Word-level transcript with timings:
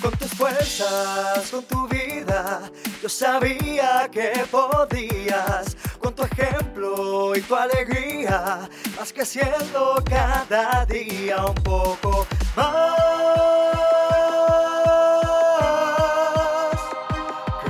con 0.00 0.12
tus 0.12 0.30
fuerzas, 0.30 1.50
con 1.50 1.64
tu 1.64 1.88
vida. 1.88 2.70
Yo 3.02 3.08
sabía 3.08 4.08
que 4.10 4.32
podías, 4.50 5.76
con 5.98 6.14
tu 6.14 6.22
ejemplo 6.22 7.34
y 7.36 7.40
tu 7.42 7.54
alegría, 7.54 8.68
vas 8.96 9.12
creciendo 9.12 10.02
cada 10.04 10.86
día 10.86 11.44
un 11.44 11.54
poco 11.54 12.26
más. 12.56 12.96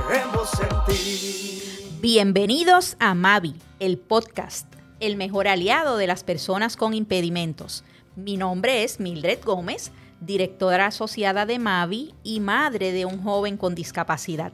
Creemos 0.07 0.51
en 0.61 0.85
ti. 0.87 1.63
Bienvenidos 2.01 2.97
a 2.99 3.15
Mavi, 3.15 3.55
el 3.79 3.99
podcast, 3.99 4.67
el 5.01 5.17
mejor 5.17 5.49
aliado 5.49 5.97
de 5.97 6.07
las 6.07 6.25
personas 6.25 6.77
con 6.77 6.95
impedimentos. 6.95 7.85
Mi 8.17 8.37
nombre 8.37 8.85
es 8.85 9.01
Mildred 9.01 9.39
Gómez, 9.45 9.93
directora 10.21 10.87
asociada 10.87 11.47
de 11.47 11.59
Mavi 11.59 12.15
y 12.23 12.41
madre 12.41 12.93
de 12.93 13.05
un 13.05 13.23
joven 13.23 13.57
con 13.57 13.75
discapacidad. 13.75 14.53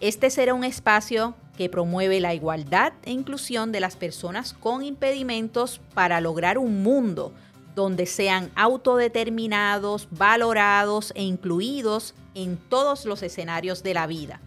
Este 0.00 0.30
será 0.30 0.54
un 0.54 0.64
espacio 0.64 1.34
que 1.56 1.68
promueve 1.68 2.20
la 2.20 2.34
igualdad 2.34 2.92
e 3.04 3.12
inclusión 3.12 3.72
de 3.72 3.80
las 3.80 3.96
personas 3.96 4.52
con 4.52 4.82
impedimentos 4.82 5.80
para 5.94 6.20
lograr 6.20 6.58
un 6.58 6.82
mundo 6.82 7.32
donde 7.74 8.06
sean 8.06 8.50
autodeterminados, 8.54 10.08
valorados 10.10 11.12
e 11.14 11.22
incluidos 11.22 12.14
en 12.34 12.56
todos 12.56 13.04
los 13.04 13.22
escenarios 13.22 13.82
de 13.82 13.94
la 13.94 14.06
vida 14.06 14.40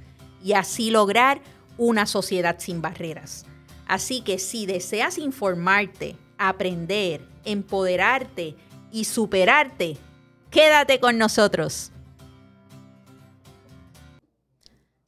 y 0.43 0.53
así 0.53 0.91
lograr 0.91 1.41
una 1.77 2.05
sociedad 2.05 2.57
sin 2.59 2.81
barreras. 2.81 3.45
Así 3.87 4.21
que 4.21 4.39
si 4.39 4.65
deseas 4.65 5.17
informarte, 5.17 6.15
aprender, 6.37 7.27
empoderarte 7.45 8.55
y 8.91 9.05
superarte, 9.05 9.97
quédate 10.49 10.99
con 10.99 11.17
nosotros. 11.17 11.91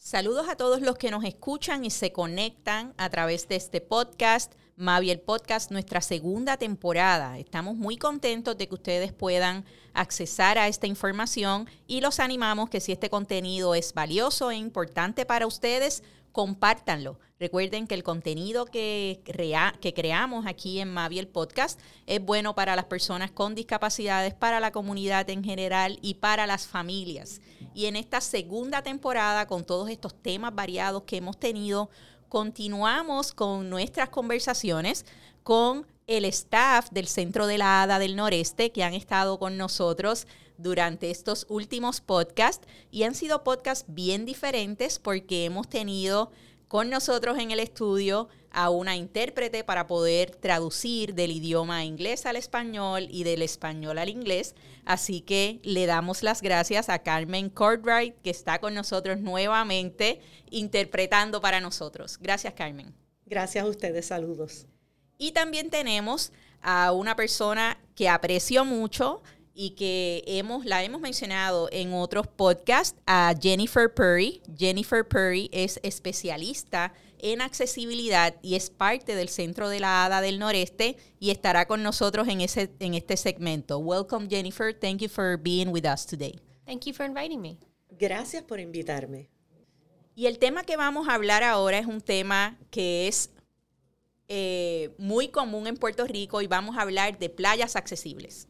Saludos 0.10 0.48
a 0.48 0.56
todos 0.56 0.82
los 0.82 0.98
que 0.98 1.12
nos 1.12 1.26
escuchan 1.26 1.84
y 1.84 1.90
se 1.90 2.14
conectan 2.14 2.94
a 2.98 3.10
través 3.10 3.50
de 3.50 3.58
este 3.58 3.82
podcast, 3.82 4.54
Mavi 4.78 5.12
el 5.12 5.20
Podcast, 5.20 5.70
nuestra 5.70 6.00
segunda 6.00 6.56
temporada. 6.56 7.38
Estamos 7.38 7.76
muy 7.76 7.98
contentos 7.98 8.58
de 8.58 8.70
que 8.70 8.76
ustedes 8.76 9.12
puedan 9.12 9.66
accesar 9.94 10.58
a 10.60 10.70
esta 10.70 10.88
información 10.88 11.68
y 11.88 12.00
los 12.00 12.22
animamos 12.22 12.70
que 12.70 12.80
si 12.80 12.94
este 12.94 13.10
contenido 13.10 13.76
es 13.76 13.94
valioso 13.94 14.50
e 14.50 14.56
importante 14.56 15.26
para 15.26 15.46
ustedes, 15.46 16.04
compártanlo. 16.32 17.20
Recuerden 17.40 17.86
que 17.86 17.96
el 17.96 18.04
contenido 18.04 18.66
que, 18.66 19.22
que 19.80 19.94
creamos 19.94 20.46
aquí 20.48 20.80
en 20.80 20.92
Mavi 20.92 21.20
el 21.20 21.28
podcast 21.28 21.80
es 22.06 22.24
bueno 22.24 22.56
para 22.56 22.76
las 22.76 22.86
personas 22.86 23.32
con 23.32 23.54
discapacidades, 23.54 24.34
para 24.34 24.60
la 24.60 24.72
comunidad 24.72 25.30
en 25.30 25.44
general 25.44 26.00
y 26.02 26.16
para 26.16 26.48
las 26.48 26.66
familias. 26.66 27.42
Y 27.76 27.86
en 27.86 27.96
esta 27.96 28.22
segunda 28.22 28.82
temporada, 28.82 29.46
con 29.46 29.66
todos 29.66 29.90
estos 29.90 30.16
temas 30.22 30.56
variados 30.56 31.04
que 31.04 31.18
hemos 31.18 31.40
tenido, 31.40 31.90
continuamos 32.28 33.34
con 33.34 33.70
nuestras 33.70 34.10
conversaciones 34.10 35.06
con 35.44 35.86
el 36.08 36.26
staff 36.26 36.90
del 36.90 37.08
Centro 37.08 37.48
de 37.48 37.58
la 37.58 37.84
Hada 37.84 38.00
del 38.00 38.16
Noreste 38.16 38.72
que 38.72 38.84
han 38.84 38.94
estado 38.94 39.38
con 39.40 39.58
nosotros 39.58 40.26
durante 40.58 41.12
estos 41.12 41.46
últimos 41.50 42.02
podcasts 42.02 42.66
y 42.92 43.04
han 43.04 43.14
sido 43.14 43.44
podcasts 43.44 43.86
bien 43.88 44.26
diferentes 44.26 45.00
porque 45.00 45.46
hemos 45.46 45.70
tenido 45.70 46.32
con 46.68 46.90
nosotros 46.90 47.38
en 47.38 47.52
el 47.52 47.60
estudio 47.60 48.28
a 48.52 48.70
una 48.70 48.96
intérprete 48.96 49.64
para 49.64 49.88
poder 49.88 50.32
traducir 50.32 51.14
del 51.14 51.32
idioma 51.32 51.86
inglés 51.86 52.26
al 52.26 52.38
español 52.38 53.08
y 53.10 53.24
del 53.24 53.42
español 53.42 53.98
al 53.98 54.10
inglés. 54.10 54.56
Así 54.86 55.22
que 55.22 55.60
le 55.64 55.86
damos 55.86 56.24
las 56.24 56.42
gracias 56.42 56.90
a 56.90 57.00
Carmen 57.00 57.50
Cordwright, 57.50 58.16
que 58.22 58.30
está 58.30 58.60
con 58.60 58.74
nosotros 58.74 59.20
nuevamente 59.20 60.22
interpretando 60.50 61.42
para 61.42 61.62
nosotros. 61.62 62.18
Gracias, 62.20 62.54
Carmen. 62.54 62.94
Gracias 63.26 63.66
a 63.66 63.68
ustedes, 63.68 64.08
saludos. 64.08 64.66
Y 65.18 65.32
también 65.32 65.70
tenemos 65.70 66.32
a 66.62 66.92
una 66.92 67.16
persona 67.16 67.78
que 67.96 68.10
aprecio 68.10 68.66
mucho, 68.66 69.24
y 69.60 69.72
que 69.72 70.24
hemos, 70.28 70.66
la 70.66 70.84
hemos 70.84 71.02
mencionado 71.02 71.68
en 71.72 71.92
otros 71.92 72.28
podcasts, 72.28 72.96
a 73.08 73.34
Jennifer 73.42 73.92
Perry. 73.92 74.40
Jennifer 74.56 75.04
Perry 75.04 75.50
es 75.52 75.80
especialista 75.82 76.94
en 77.18 77.42
accesibilidad 77.42 78.36
y 78.44 78.54
es 78.54 78.70
parte 78.70 79.16
del 79.16 79.30
Centro 79.30 79.68
de 79.70 79.80
la 79.80 80.06
Hada 80.06 80.22
del 80.22 80.38
Noreste 80.38 80.98
y 81.20 81.32
estará 81.32 81.66
con 81.66 81.82
nosotros 81.82 82.28
en, 82.28 82.42
ese, 82.42 82.70
en 82.80 82.94
este 82.94 83.18
segmento. 83.18 83.80
Welcome 83.80 84.28
Jennifer, 84.30 84.78
thank 84.80 85.00
you 85.00 85.10
for 85.10 85.38
being 85.38 85.70
with 85.70 85.86
us 85.92 86.06
today. 86.06 86.40
Thank 86.68 86.86
you 86.86 86.94
for 86.94 87.04
inviting 87.04 87.42
me. 87.42 87.58
Gracias 87.90 88.44
por 88.44 88.60
invitarme. 88.60 89.28
Y 90.14 90.28
el 90.28 90.38
tema 90.38 90.62
que 90.66 90.78
vamos 90.78 91.08
a 91.10 91.16
hablar 91.16 91.44
ahora 91.44 91.80
es 91.80 91.88
un 91.88 92.02
tema 92.02 92.60
que 92.70 93.08
es 93.08 93.32
eh, 94.28 94.94
muy 94.98 95.30
común 95.30 95.68
en 95.68 95.78
Puerto 95.78 96.06
Rico 96.06 96.42
y 96.42 96.48
vamos 96.48 96.78
a 96.78 96.82
hablar 96.82 97.18
de 97.18 97.30
playas 97.30 97.76
accesibles. 97.76 98.48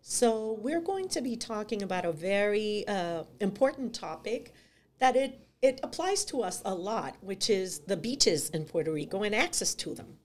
So 0.00 0.58
we're 0.60 0.82
going 0.82 1.08
to 1.08 1.22
be 1.22 1.36
talking 1.36 1.82
about 1.82 2.04
a 2.04 2.12
very 2.12 2.84
uh, 2.86 3.24
important 3.40 3.98
topic 3.98 4.52
that 4.98 5.16
it 5.16 5.44
it 5.64 5.80
applies 5.82 6.26
to 6.26 6.42
us 6.42 6.60
a 6.64 6.74
lot, 6.74 7.16
which 7.22 7.48
is 7.48 7.80
the 7.86 7.96
beaches 7.96 8.50
in 8.50 8.66
Puerto 8.66 8.92
Rico 8.92 9.22
and 9.24 9.34
access 9.34 9.74
to 9.76 9.94
them. 9.94 10.18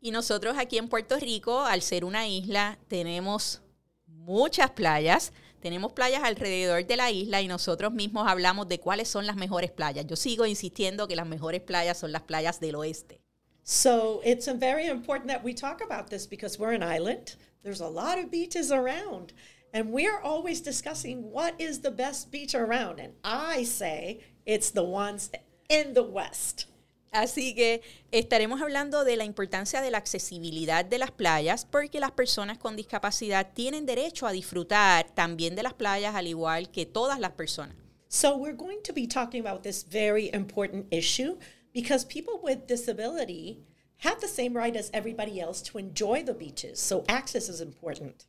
Y 0.00 0.10
nosotros 0.10 0.56
aquí 0.58 0.76
en 0.76 0.88
Puerto 0.88 1.18
Rico, 1.18 1.64
al 1.64 1.80
ser 1.80 2.04
una 2.04 2.28
isla, 2.28 2.78
tenemos 2.86 3.62
muchas 4.06 4.70
playas. 4.70 5.32
Tenemos 5.60 5.94
playas 5.94 6.22
alrededor 6.22 6.86
de 6.86 6.96
la 6.96 7.10
isla 7.10 7.40
y 7.40 7.48
nosotros 7.48 7.92
mismos 7.92 8.28
hablamos 8.28 8.68
de 8.68 8.78
cuáles 8.78 9.08
son 9.08 9.26
las 9.26 9.36
mejores 9.36 9.70
playas. 9.70 10.06
Yo 10.06 10.14
sigo 10.14 10.44
insistiendo 10.44 11.08
que 11.08 11.16
las 11.16 11.26
mejores 11.26 11.62
playas 11.62 11.98
son 11.98 12.12
las 12.12 12.22
playas 12.22 12.60
del 12.60 12.74
oeste. 12.74 13.22
So 13.68 14.22
it's 14.24 14.46
very 14.46 14.86
important 14.86 15.26
that 15.26 15.42
we 15.42 15.52
talk 15.52 15.82
about 15.82 16.08
this 16.08 16.24
because 16.24 16.56
we're 16.56 16.72
an 16.72 16.84
island. 16.84 17.34
There's 17.64 17.80
a 17.80 17.88
lot 17.88 18.16
of 18.16 18.30
beaches 18.30 18.70
around. 18.70 19.32
And 19.74 19.90
we're 19.90 20.20
always 20.20 20.60
discussing 20.60 21.32
what 21.32 21.60
is 21.60 21.80
the 21.80 21.90
best 21.90 22.30
beach 22.30 22.54
around. 22.54 23.00
And 23.00 23.14
I 23.24 23.64
say 23.64 24.20
it's 24.46 24.70
the 24.70 24.84
ones 24.84 25.32
in 25.68 25.94
the 25.94 26.04
West. 26.04 26.66
Así 27.12 27.56
que 27.56 27.80
estaremos 28.12 28.62
hablando 28.62 29.02
de 29.02 29.16
la 29.16 29.24
importancia 29.24 29.80
de 29.80 29.90
la 29.90 29.98
accesibilidad 29.98 30.84
de 30.84 30.98
las 30.98 31.10
playas 31.10 31.64
porque 31.64 31.98
las 31.98 32.12
personas 32.12 32.58
con 32.58 32.76
discapacidad 32.76 33.52
tienen 33.52 33.84
derecho 33.84 34.28
a 34.28 34.32
disfrutar 34.32 35.12
también 35.12 35.56
de 35.56 35.64
las 35.64 35.74
playas 35.74 36.14
al 36.14 36.28
igual 36.28 36.70
que 36.70 36.86
todas 36.86 37.18
las 37.18 37.32
personas. 37.32 37.74
So 38.08 38.36
we're 38.36 38.56
going 38.56 38.82
to 38.84 38.92
be 38.92 39.08
talking 39.08 39.44
about 39.44 39.64
this 39.64 39.82
very 39.82 40.30
important 40.32 40.86
issue 40.92 41.36
because 41.76 42.06
people 42.06 42.40
with 42.42 42.66
disability 42.66 43.58
have 43.98 44.18
the 44.22 44.28
same 44.28 44.56
right 44.56 44.74
as 44.74 44.90
everybody 44.94 45.38
else 45.38 45.60
to 45.60 45.76
enjoy 45.76 46.22
the 46.22 46.32
beaches. 46.32 46.80
So 46.80 47.04
access 47.06 47.50
is 47.50 47.60
important. 47.60 48.24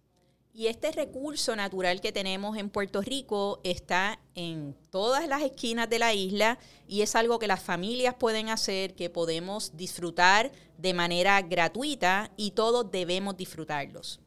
Y 0.53 0.67
este 0.67 0.91
recurso 0.91 1.55
natural 1.55 2.01
que 2.01 2.11
tenemos 2.11 2.57
en 2.57 2.69
Puerto 2.69 3.01
Rico 3.01 3.61
está 3.63 4.19
en 4.35 4.75
todas 4.89 5.25
las 5.29 5.43
esquinas 5.43 5.89
de 5.89 5.99
la 5.99 6.13
isla 6.13 6.57
y 6.89 7.03
es 7.03 7.15
algo 7.15 7.39
que 7.39 7.47
las 7.47 7.61
familias 7.61 8.15
pueden 8.15 8.49
hacer, 8.49 8.95
que 8.95 9.09
podemos 9.09 9.77
disfrutar 9.77 10.51
de 10.77 10.93
manera 10.93 11.41
gratuita 11.41 12.31
y 12.35 12.51
todos 12.51 12.91
debemos 12.91 13.37
disfrutarlos. 13.37 14.19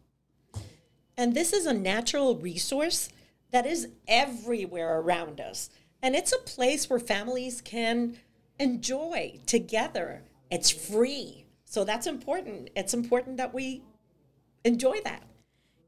And 1.18 1.34
this 1.34 1.52
is 1.52 1.66
a 1.66 1.74
natural 1.74 2.38
resource 2.40 3.10
that 3.50 3.66
is 3.66 3.88
everywhere 4.08 4.98
around 4.98 5.40
us. 5.40 5.68
And 6.00 6.14
it's 6.14 6.32
a 6.32 6.38
place 6.38 6.88
where 6.88 7.00
families 7.00 7.60
can 7.60 8.16
enjoy 8.60 9.40
together 9.46 10.22
It's 10.50 10.70
free. 10.70 11.46
So 11.64 11.84
that's 11.84 12.06
important. 12.06 12.70
It's 12.74 12.92
important 12.92 13.36
that 13.38 13.54
we 13.54 13.82
enjoy 14.64 15.00
that. 15.04 15.22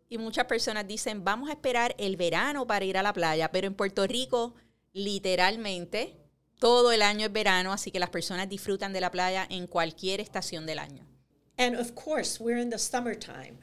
Y 0.08 0.18
muchas 0.18 0.44
personas 0.44 0.86
dicen, 0.86 1.24
vamos 1.24 1.48
a 1.48 1.52
esperar 1.52 1.94
el 1.98 2.16
verano 2.16 2.66
para 2.66 2.84
ir 2.84 2.96
a 2.96 3.02
la 3.02 3.12
playa, 3.12 3.50
pero 3.50 3.66
en 3.66 3.74
Puerto 3.74 4.06
Rico, 4.06 4.54
literalmente, 4.92 6.16
todo 6.60 6.92
el 6.92 7.02
año 7.02 7.26
es 7.26 7.32
verano, 7.32 7.72
así 7.72 7.90
que 7.90 7.98
las 7.98 8.10
personas 8.10 8.48
disfrutan 8.48 8.92
de 8.92 9.00
la 9.00 9.10
playa 9.10 9.46
en 9.48 9.66
cualquier 9.66 10.20
estación 10.20 10.66
del 10.66 10.78
año. 10.78 11.06
And 11.58 11.74
of 11.76 11.94
course, 11.94 12.38
we're 12.38 12.60
in 12.60 12.70
the 12.70 12.78
summertime. 12.78 13.58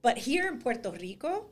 But 0.00 0.16
here 0.16 0.48
in 0.48 0.60
Puerto 0.60 0.92
Rico, 0.92 1.50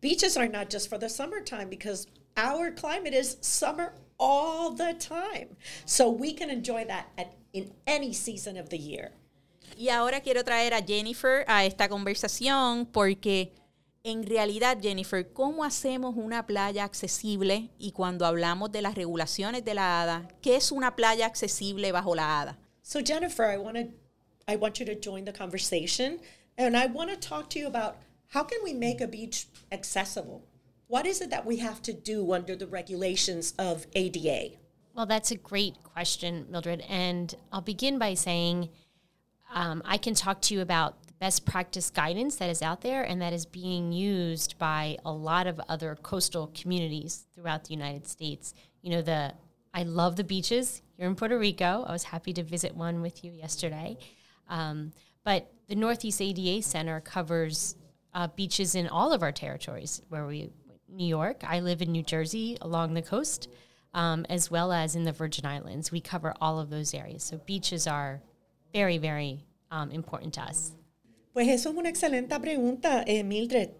beaches 0.00 0.36
are 0.36 0.48
not 0.48 0.70
just 0.70 0.88
for 0.88 0.98
the 0.98 1.08
summertime 1.08 1.68
because 1.68 2.06
our 2.36 2.70
climate 2.70 3.14
is 3.14 3.36
summer 3.40 3.92
all 4.22 4.70
the 4.70 4.94
time. 4.94 5.48
So 5.84 6.08
we 6.08 6.32
can 6.32 6.48
enjoy 6.50 6.84
that 6.86 7.06
at 7.18 7.34
in 7.52 7.72
any 7.86 8.14
season 8.14 8.56
of 8.56 8.68
the 8.68 8.78
year. 8.78 9.12
Y 9.76 9.88
ahora 9.88 10.20
quiero 10.20 10.44
traer 10.44 10.74
a 10.74 10.82
Jennifer 10.82 11.44
a 11.48 11.64
esta 11.64 11.88
conversación 11.88 12.86
porque 12.86 13.52
en 14.04 14.24
realidad, 14.24 14.78
Jennifer, 14.80 15.32
¿cómo 15.32 15.64
hacemos 15.64 16.14
una 16.16 16.46
playa 16.46 16.84
accesible? 16.84 17.70
Y 17.78 17.92
cuando 17.92 18.26
hablamos 18.26 18.70
de 18.72 18.82
las 18.82 18.94
regulaciones 18.94 19.64
de 19.64 19.74
la 19.74 20.02
ADA, 20.02 20.28
¿qué 20.40 20.56
es 20.56 20.72
una 20.72 20.96
playa 20.96 21.26
accesible 21.26 21.92
bajo 21.92 22.14
la 22.14 22.40
ADA? 22.40 22.58
So 22.82 23.00
Jennifer, 23.00 23.44
I 23.44 23.58
want 23.58 23.76
to 23.76 23.88
I 24.48 24.56
want 24.56 24.80
you 24.80 24.86
to 24.86 24.94
join 24.94 25.24
the 25.24 25.32
conversation 25.32 26.18
and 26.58 26.76
I 26.76 26.86
want 26.86 27.10
to 27.10 27.16
talk 27.16 27.48
to 27.50 27.58
you 27.58 27.66
about 27.66 27.96
how 28.34 28.44
can 28.44 28.58
we 28.64 28.74
make 28.74 29.00
a 29.00 29.06
beach 29.06 29.46
accessible? 29.70 30.42
What 30.92 31.06
is 31.06 31.22
it 31.22 31.30
that 31.30 31.46
we 31.46 31.56
have 31.56 31.80
to 31.80 31.90
do 31.90 32.34
under 32.34 32.54
the 32.54 32.66
regulations 32.66 33.54
of 33.58 33.86
ADA? 33.94 34.50
Well, 34.94 35.06
that's 35.06 35.30
a 35.30 35.36
great 35.36 35.82
question, 35.82 36.44
Mildred. 36.50 36.84
And 36.86 37.34
I'll 37.50 37.62
begin 37.62 37.98
by 37.98 38.12
saying 38.12 38.68
um, 39.54 39.80
I 39.86 39.96
can 39.96 40.12
talk 40.12 40.42
to 40.42 40.54
you 40.54 40.60
about 40.60 41.06
the 41.06 41.14
best 41.14 41.46
practice 41.46 41.88
guidance 41.88 42.36
that 42.36 42.50
is 42.50 42.60
out 42.60 42.82
there 42.82 43.04
and 43.04 43.22
that 43.22 43.32
is 43.32 43.46
being 43.46 43.90
used 43.90 44.58
by 44.58 44.98
a 45.02 45.10
lot 45.10 45.46
of 45.46 45.58
other 45.66 45.96
coastal 46.02 46.52
communities 46.54 47.24
throughout 47.34 47.64
the 47.64 47.72
United 47.72 48.06
States. 48.06 48.52
You 48.82 48.90
know, 48.90 49.00
the 49.00 49.32
I 49.72 49.84
love 49.84 50.16
the 50.16 50.24
beaches 50.24 50.82
here 50.98 51.06
in 51.06 51.14
Puerto 51.14 51.38
Rico. 51.38 51.86
I 51.88 51.92
was 51.92 52.04
happy 52.04 52.34
to 52.34 52.42
visit 52.42 52.76
one 52.76 53.00
with 53.00 53.24
you 53.24 53.32
yesterday. 53.32 53.96
Um, 54.46 54.92
but 55.24 55.50
the 55.68 55.74
Northeast 55.74 56.20
ADA 56.20 56.60
Center 56.60 57.00
covers 57.00 57.76
uh, 58.14 58.28
beaches 58.28 58.74
in 58.74 58.88
all 58.88 59.12
of 59.12 59.22
our 59.22 59.32
territories, 59.32 60.02
where 60.08 60.26
we, 60.26 60.50
New 60.92 61.06
York, 61.06 61.42
I 61.46 61.60
live 61.60 61.82
in 61.82 61.92
New 61.92 62.02
Jersey 62.02 62.56
along 62.60 62.94
the 62.94 63.02
coast, 63.02 63.48
um, 63.94 64.24
as 64.28 64.50
well 64.50 64.72
as 64.72 64.94
in 64.94 65.04
the 65.04 65.12
Virgin 65.12 65.46
Islands. 65.46 65.90
We 65.90 66.00
cover 66.00 66.34
all 66.40 66.60
of 66.60 66.70
those 66.70 66.94
areas. 66.94 67.24
So 67.24 67.38
beaches 67.46 67.86
are 67.86 68.20
very, 68.72 68.98
very 68.98 69.44
um, 69.70 69.90
important 69.90 70.34
to 70.34 70.42
us. 70.42 70.72
Pues 71.32 71.48
eso 71.48 71.70
es 71.70 71.76
una 71.76 71.88
excelente 71.88 72.38
pregunta, 72.40 73.04
eh, 73.06 73.24
Mildred. 73.24 73.70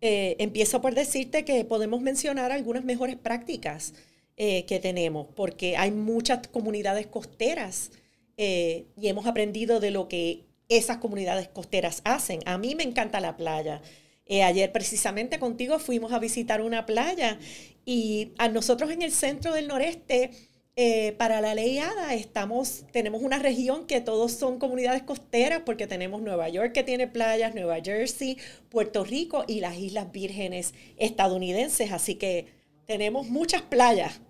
Eh, 0.00 0.36
empiezo 0.38 0.80
por 0.80 0.94
decirte 0.94 1.44
que 1.44 1.64
podemos 1.64 2.00
mencionar 2.00 2.52
algunas 2.52 2.84
mejores 2.84 3.16
prácticas 3.16 3.92
eh, 4.36 4.64
que 4.64 4.80
tenemos, 4.80 5.28
porque 5.36 5.76
hay 5.76 5.90
muchas 5.90 6.48
comunidades 6.48 7.06
costeras 7.06 7.90
eh, 8.38 8.86
y 8.96 9.08
hemos 9.08 9.26
aprendido 9.26 9.80
de 9.80 9.90
lo 9.90 10.08
que 10.08 10.46
esas 10.70 10.96
comunidades 10.96 11.48
costeras 11.48 12.00
hacen. 12.04 12.40
A 12.46 12.56
mí 12.56 12.74
me 12.74 12.82
encanta 12.82 13.20
la 13.20 13.36
playa. 13.36 13.82
Eh, 14.30 14.44
ayer 14.44 14.70
precisamente 14.70 15.40
contigo 15.40 15.80
fuimos 15.80 16.12
a 16.12 16.20
visitar 16.20 16.60
una 16.60 16.86
playa 16.86 17.40
y 17.84 18.30
a 18.38 18.48
nosotros 18.48 18.92
en 18.92 19.02
el 19.02 19.10
centro 19.10 19.52
del 19.52 19.66
noreste, 19.66 20.30
eh, 20.76 21.16
para 21.18 21.40
la 21.40 21.52
ley 21.52 21.78
ADA, 21.78 22.14
estamos, 22.14 22.84
tenemos 22.92 23.24
una 23.24 23.40
región 23.40 23.88
que 23.88 24.00
todos 24.00 24.30
son 24.30 24.60
comunidades 24.60 25.02
costeras 25.02 25.62
porque 25.66 25.88
tenemos 25.88 26.22
Nueva 26.22 26.48
York 26.48 26.72
que 26.72 26.84
tiene 26.84 27.08
playas, 27.08 27.56
Nueva 27.56 27.80
Jersey, 27.82 28.38
Puerto 28.68 29.02
Rico 29.02 29.44
y 29.48 29.58
las 29.58 29.76
Islas 29.76 30.12
Vírgenes 30.12 30.74
estadounidenses. 30.96 31.90
Así 31.90 32.14
que 32.14 32.46
tenemos 32.86 33.28
muchas 33.28 33.62
playas. 33.62 34.20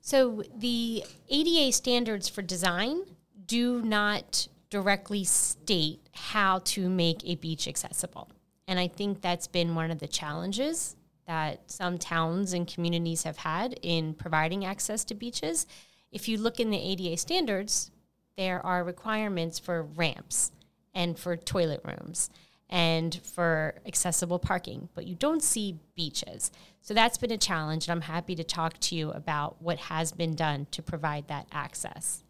So 0.00 0.42
the 0.58 1.04
ADA 1.30 1.70
standards 1.70 2.28
for 2.28 2.42
design 2.42 3.02
do 3.46 3.80
not 3.80 4.48
directly 4.70 5.22
state 5.22 6.00
how 6.32 6.58
to 6.74 6.90
make 6.90 7.22
a 7.24 7.36
beach 7.36 7.68
accessible. 7.68 8.26
And 8.70 8.78
I 8.78 8.86
think 8.86 9.20
that's 9.20 9.48
been 9.48 9.74
one 9.74 9.90
of 9.90 9.98
the 9.98 10.06
challenges 10.06 10.94
that 11.26 11.68
some 11.68 11.98
towns 11.98 12.52
and 12.52 12.72
communities 12.72 13.24
have 13.24 13.38
had 13.38 13.76
in 13.82 14.14
providing 14.14 14.64
access 14.64 15.02
to 15.06 15.14
beaches. 15.14 15.66
If 16.12 16.28
you 16.28 16.38
look 16.38 16.60
in 16.60 16.70
the 16.70 16.78
ADA 16.78 17.16
standards, 17.16 17.90
there 18.36 18.64
are 18.64 18.84
requirements 18.84 19.58
for 19.58 19.82
ramps 19.82 20.52
and 20.94 21.18
for 21.18 21.36
toilet 21.36 21.80
rooms 21.84 22.30
and 22.68 23.20
for 23.24 23.74
accessible 23.86 24.38
parking, 24.38 24.88
but 24.94 25.04
you 25.04 25.16
don't 25.16 25.42
see 25.42 25.80
beaches. 25.96 26.52
So 26.80 26.94
that's 26.94 27.18
been 27.18 27.32
a 27.32 27.38
challenge, 27.38 27.88
and 27.88 27.92
I'm 27.92 28.02
happy 28.02 28.36
to 28.36 28.44
talk 28.44 28.78
to 28.82 28.94
you 28.94 29.10
about 29.10 29.60
what 29.60 29.78
has 29.78 30.12
been 30.12 30.36
done 30.36 30.68
to 30.70 30.80
provide 30.80 31.26
that 31.26 31.48
access. 31.50 32.22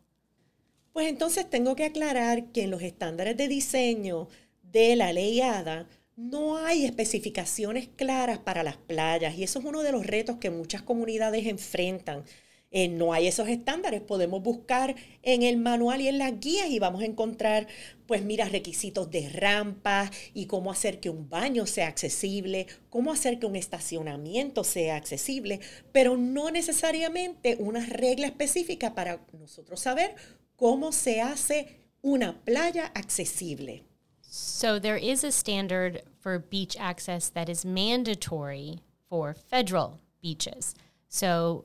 Pues 0.95 1.07
entonces 1.07 1.51
tengo 1.51 1.77
que 1.77 1.85
aclarar 1.85 2.51
que 2.51 2.65
en 2.65 2.71
los 2.71 2.81
estándares 2.81 3.37
de 3.37 3.47
diseño 3.47 4.29
de 4.63 4.97
la 4.97 5.13
ley 5.13 5.43
ADA 5.43 5.87
no 6.21 6.59
hay 6.59 6.85
especificaciones 6.85 7.89
claras 7.97 8.39
para 8.39 8.63
las 8.63 8.77
playas 8.77 9.37
y 9.37 9.43
eso 9.43 9.59
es 9.59 9.65
uno 9.65 9.83
de 9.83 9.93
los 9.93 10.07
retos 10.07 10.37
que 10.37 10.51
muchas 10.51 10.83
comunidades 10.83 11.47
enfrentan. 11.47 12.25
Eh, 12.73 12.89
no 12.89 13.13
hay 13.13 13.27
esos 13.27 13.49
estándares, 13.49 14.01
podemos 14.01 14.43
buscar 14.43 14.95
en 15.23 15.43
el 15.43 15.57
manual 15.57 16.03
y 16.03 16.09
en 16.09 16.19
las 16.19 16.39
guías 16.39 16.69
y 16.69 16.79
vamos 16.79 17.03
a 17.03 17.07
encontrar, 17.07 17.67
pues 18.07 18.23
mira, 18.23 18.49
requisitos 18.49 19.11
de 19.11 19.29
rampas 19.31 20.11
y 20.35 20.47
cómo 20.47 20.71
hacer 20.71 21.01
que 21.01 21.11
un 21.11 21.29
baño 21.29 21.67
sea 21.67 21.89
accesible, 21.89 22.67
cómo 22.91 23.13
hacer 23.13 23.39
que 23.39 23.47
un 23.47 23.57
estacionamiento 23.57 24.63
sea 24.63 24.97
accesible, 24.97 25.59
pero 25.91 26.17
no 26.17 26.51
necesariamente 26.51 27.57
una 27.59 27.85
regla 27.85 28.27
específica 28.27 28.95
para 28.95 29.27
nosotros 29.33 29.81
saber 29.81 30.15
cómo 30.55 30.93
se 30.93 31.23
hace 31.23 31.89
una 32.03 32.45
playa 32.45 32.87
accesible. 32.95 33.90
So 34.33 34.79
there 34.79 34.97
is 34.97 35.25
a 35.25 35.33
standard 35.33 36.03
for 36.21 36.39
beach 36.39 36.77
access 36.79 37.29
that 37.31 37.49
is 37.49 37.65
mandatory 37.65 38.79
for 39.09 39.35
federal 39.35 39.99
beaches. 40.23 40.77
So 41.09 41.65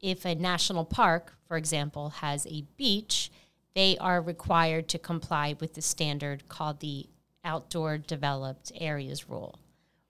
if 0.00 0.24
a 0.24 0.34
national 0.34 0.86
park, 0.86 1.34
for 1.46 1.58
example, 1.58 2.08
has 2.08 2.46
a 2.46 2.64
beach, 2.78 3.30
they 3.74 3.98
are 3.98 4.22
required 4.22 4.88
to 4.88 4.98
comply 4.98 5.56
with 5.60 5.74
the 5.74 5.82
standard 5.82 6.48
called 6.48 6.80
the 6.80 7.06
Outdoor 7.44 7.98
Developed 7.98 8.72
Areas 8.76 9.28
Rule, 9.28 9.58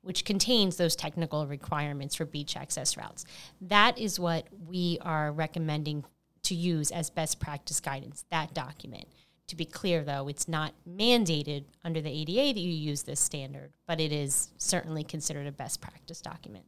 which 0.03 0.25
contains 0.25 0.77
those 0.77 0.95
technical 0.95 1.45
requirements 1.49 2.15
for 2.15 2.25
beach 2.25 2.57
access 2.57 2.97
routes. 2.97 3.25
That 3.61 3.99
is 3.99 4.21
what 4.21 4.47
we 4.69 4.99
are 5.01 5.33
recommending 5.33 6.05
to 6.45 6.55
use 6.55 6.93
as 6.93 7.11
best 7.11 7.41
practice 7.41 7.81
guidance, 7.81 8.25
that 8.31 8.55
document. 8.55 9.09
To 9.49 9.57
be 9.57 9.65
clear, 9.65 10.03
though, 10.03 10.29
it's 10.29 10.49
not 10.49 10.73
mandated 10.85 11.65
under 11.85 12.01
the 12.01 12.11
ADA 12.11 12.53
that 12.53 12.61
you 12.61 12.73
use 12.73 13.05
this 13.05 13.21
standard, 13.21 13.73
but 13.87 14.01
it 14.01 14.13
is 14.13 14.51
certainly 14.59 15.05
considered 15.05 15.47
a 15.47 15.53
best 15.53 15.81
practice 15.81 16.21
document. 16.21 16.65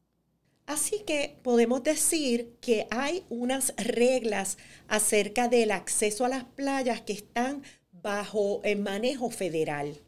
Así 0.69 1.03
que 1.07 1.41
podemos 1.43 1.83
decir 1.83 2.59
que 2.61 2.87
hay 2.91 3.25
unas 3.31 3.73
reglas 3.79 4.59
acerca 4.87 5.49
del 5.49 5.71
acceso 5.71 6.27
a 6.27 6.29
las 6.29 6.45
playas 6.45 7.01
que 7.01 7.15
están 7.15 7.63
bajo 7.91 8.61
el 8.65 8.79
manejo 8.79 9.31
federal. 9.31 9.99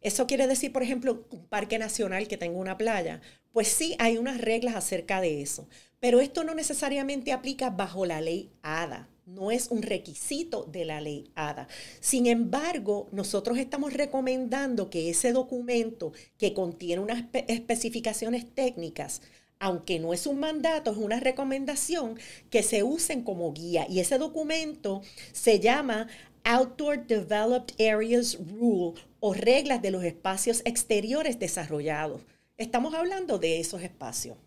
Eso 0.00 0.26
quiere 0.26 0.46
decir, 0.46 0.72
por 0.72 0.82
ejemplo, 0.82 1.26
un 1.30 1.46
parque 1.46 1.78
nacional 1.78 2.26
que 2.26 2.36
tenga 2.36 2.58
una 2.58 2.76
playa. 2.76 3.20
Pues 3.52 3.68
sí, 3.68 3.94
hay 3.98 4.18
unas 4.18 4.40
reglas 4.40 4.74
acerca 4.74 5.20
de 5.20 5.42
eso. 5.42 5.68
Pero 6.00 6.20
esto 6.20 6.42
no 6.42 6.54
necesariamente 6.54 7.32
aplica 7.32 7.70
bajo 7.70 8.04
la 8.04 8.20
ley 8.20 8.50
ADA. 8.62 9.08
No 9.34 9.50
es 9.50 9.68
un 9.68 9.82
requisito 9.82 10.64
de 10.64 10.84
la 10.84 11.00
ley 11.00 11.30
ADA. 11.36 11.68
Sin 12.00 12.26
embargo, 12.26 13.08
nosotros 13.12 13.58
estamos 13.58 13.92
recomendando 13.92 14.90
que 14.90 15.08
ese 15.08 15.32
documento 15.32 16.12
que 16.36 16.52
contiene 16.52 17.00
unas 17.00 17.24
especificaciones 17.46 18.52
técnicas 18.54 19.22
aunque 19.62 19.98
no 19.98 20.14
es 20.14 20.26
un 20.26 20.40
mandato, 20.40 20.90
es 20.90 20.96
una 20.96 21.20
recomendación 21.20 22.18
que 22.48 22.62
se 22.62 22.82
usen 22.82 23.22
como 23.22 23.52
guía. 23.52 23.86
Y 23.90 24.00
ese 24.00 24.16
documento 24.16 25.02
se 25.32 25.60
llama 25.60 26.08
Outdoor 26.44 27.06
Developed 27.06 27.74
Areas 27.78 28.38
Rule 28.38 28.98
o 29.20 29.34
reglas 29.34 29.82
de 29.82 29.90
los 29.90 30.02
espacios 30.02 30.62
exteriores 30.64 31.38
desarrollados. 31.38 32.22
Estamos 32.56 32.94
hablando 32.94 33.38
de 33.38 33.60
esos 33.60 33.82
espacios. 33.82 34.38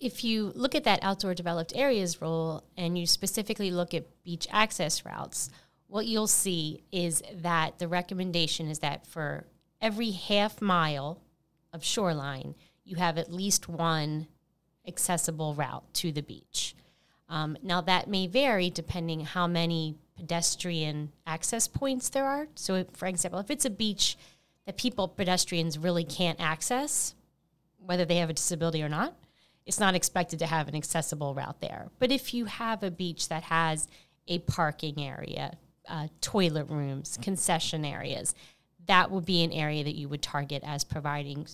If 0.00 0.24
you 0.24 0.52
look 0.56 0.74
at 0.74 0.84
that 0.84 1.00
outdoor 1.02 1.34
developed 1.34 1.76
areas 1.76 2.22
rule 2.22 2.64
and 2.76 2.98
you 2.98 3.06
specifically 3.06 3.70
look 3.70 3.92
at 3.92 4.24
beach 4.24 4.48
access 4.50 5.04
routes, 5.04 5.50
what 5.88 6.06
you'll 6.06 6.26
see 6.26 6.82
is 6.90 7.22
that 7.42 7.78
the 7.78 7.86
recommendation 7.86 8.68
is 8.68 8.78
that 8.78 9.06
for 9.06 9.44
every 9.80 10.12
half 10.12 10.62
mile 10.62 11.20
of 11.72 11.84
shoreline, 11.84 12.54
you 12.82 12.96
have 12.96 13.18
at 13.18 13.32
least 13.32 13.68
one 13.68 14.26
accessible 14.88 15.54
route 15.54 15.84
to 15.94 16.12
the 16.12 16.22
beach. 16.22 16.74
Um, 17.28 17.56
now, 17.62 17.80
that 17.82 18.08
may 18.08 18.26
vary 18.26 18.70
depending 18.70 19.20
how 19.20 19.46
many 19.46 19.96
pedestrian 20.16 21.12
access 21.26 21.68
points 21.68 22.08
there 22.08 22.24
are. 22.24 22.48
So, 22.54 22.74
if, 22.74 22.86
for 22.94 23.06
example, 23.06 23.38
if 23.38 23.50
it's 23.50 23.64
a 23.64 23.70
beach 23.70 24.16
that 24.66 24.76
people, 24.76 25.08
pedestrians, 25.08 25.78
really 25.78 26.04
can't 26.04 26.40
access, 26.40 27.14
whether 27.78 28.04
they 28.04 28.16
have 28.16 28.30
a 28.30 28.34
disability 28.34 28.82
or 28.82 28.88
not, 28.88 29.14
it's 29.66 29.80
not 29.80 29.94
expected 29.94 30.38
to 30.40 30.46
have 30.46 30.68
an 30.68 30.74
accessible 30.74 31.34
route 31.34 31.60
there. 31.60 31.88
But 31.98 32.10
if 32.10 32.34
you 32.34 32.46
have 32.46 32.82
a 32.82 32.90
beach 32.90 33.28
that 33.28 33.44
has 33.44 33.88
a 34.26 34.38
parking 34.40 35.04
area, 35.04 35.58
uh, 35.88 36.08
toilet 36.20 36.68
rooms, 36.68 37.18
concession 37.20 37.84
areas, 37.84 38.34
that 38.86 39.10
would 39.10 39.26
be 39.26 39.42
an 39.44 39.52
area 39.52 39.84
that 39.84 39.96
you 39.96 40.08
would 40.08 40.22
target 40.22 40.62
as 40.64 40.84
providing 40.84 41.46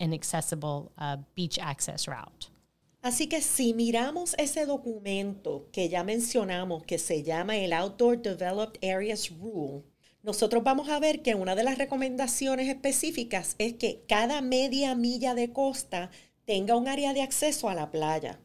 an 0.00 0.12
accessible 0.12 0.92
uh, 0.98 1.16
beach 1.34 1.58
access 1.58 2.08
route. 2.08 2.50
Así 3.02 3.28
que 3.28 3.40
si 3.40 3.72
miramos 3.72 4.34
ese 4.36 4.66
documento 4.66 5.68
que 5.70 5.88
ya 5.88 6.02
mencionamos, 6.02 6.84
que 6.84 6.98
se 6.98 7.22
llama 7.22 7.56
el 7.56 7.72
Outdoor 7.72 8.16
Developed 8.16 8.82
Areas 8.82 9.30
Rule, 9.30 9.84
nosotros 10.24 10.64
vamos 10.64 10.88
a 10.88 10.98
ver 10.98 11.22
que 11.22 11.36
una 11.36 11.54
de 11.54 11.62
las 11.62 11.78
recomendaciones 11.78 12.68
específicas 12.68 13.54
es 13.58 13.74
que 13.74 14.02
cada 14.08 14.40
media 14.40 14.96
milla 14.96 15.36
de 15.36 15.52
costa 15.52 16.10
tenga 16.46 16.76
un 16.76 16.88
área 16.88 17.12
de 17.12 17.22
acceso 17.22 17.68
a 17.68 17.74
la 17.74 17.90
playa. 17.90 18.40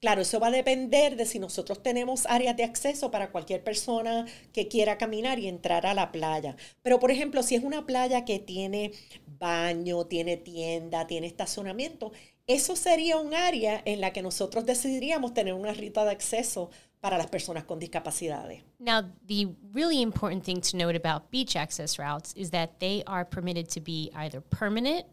Claro, 0.00 0.20
eso 0.20 0.38
va 0.38 0.48
a 0.48 0.50
depender 0.50 1.16
de 1.16 1.24
si 1.24 1.38
nosotros 1.38 1.82
tenemos 1.82 2.26
áreas 2.26 2.54
de 2.58 2.64
acceso 2.64 3.10
para 3.10 3.30
cualquier 3.30 3.64
persona 3.64 4.26
que 4.52 4.68
quiera 4.68 4.98
caminar 4.98 5.38
y 5.38 5.48
entrar 5.48 5.86
a 5.86 5.94
la 5.94 6.12
playa. 6.12 6.56
Pero, 6.82 7.00
por 7.00 7.10
ejemplo, 7.10 7.42
si 7.42 7.54
es 7.54 7.64
una 7.64 7.86
playa 7.86 8.26
que 8.26 8.38
tiene 8.38 8.92
baño, 9.38 10.04
tiene 10.04 10.36
tienda, 10.36 11.06
tiene 11.06 11.26
estacionamiento, 11.26 12.12
eso 12.46 12.76
sería 12.76 13.16
un 13.16 13.32
área 13.32 13.80
en 13.86 14.02
la 14.02 14.12
que 14.12 14.20
nosotros 14.20 14.66
decidiríamos 14.66 15.32
tener 15.32 15.54
una 15.54 15.72
ruta 15.72 16.04
de 16.04 16.10
acceso 16.10 16.70
para 17.00 17.16
las 17.16 17.28
personas 17.28 17.64
con 17.64 17.78
discapacidades. 17.78 18.62
Now, 18.78 19.10
the 19.26 19.48
really 19.72 20.02
important 20.02 20.44
thing 20.44 20.60
to 20.60 20.76
note 20.76 20.96
about 20.96 21.30
beach 21.30 21.56
access 21.56 21.98
routes 21.98 22.34
is 22.36 22.50
that 22.50 22.78
they 22.78 23.02
are 23.06 23.24
permitted 23.24 23.68
to 23.70 23.80
be 23.80 24.10
either 24.14 24.42
permanent, 24.42 25.06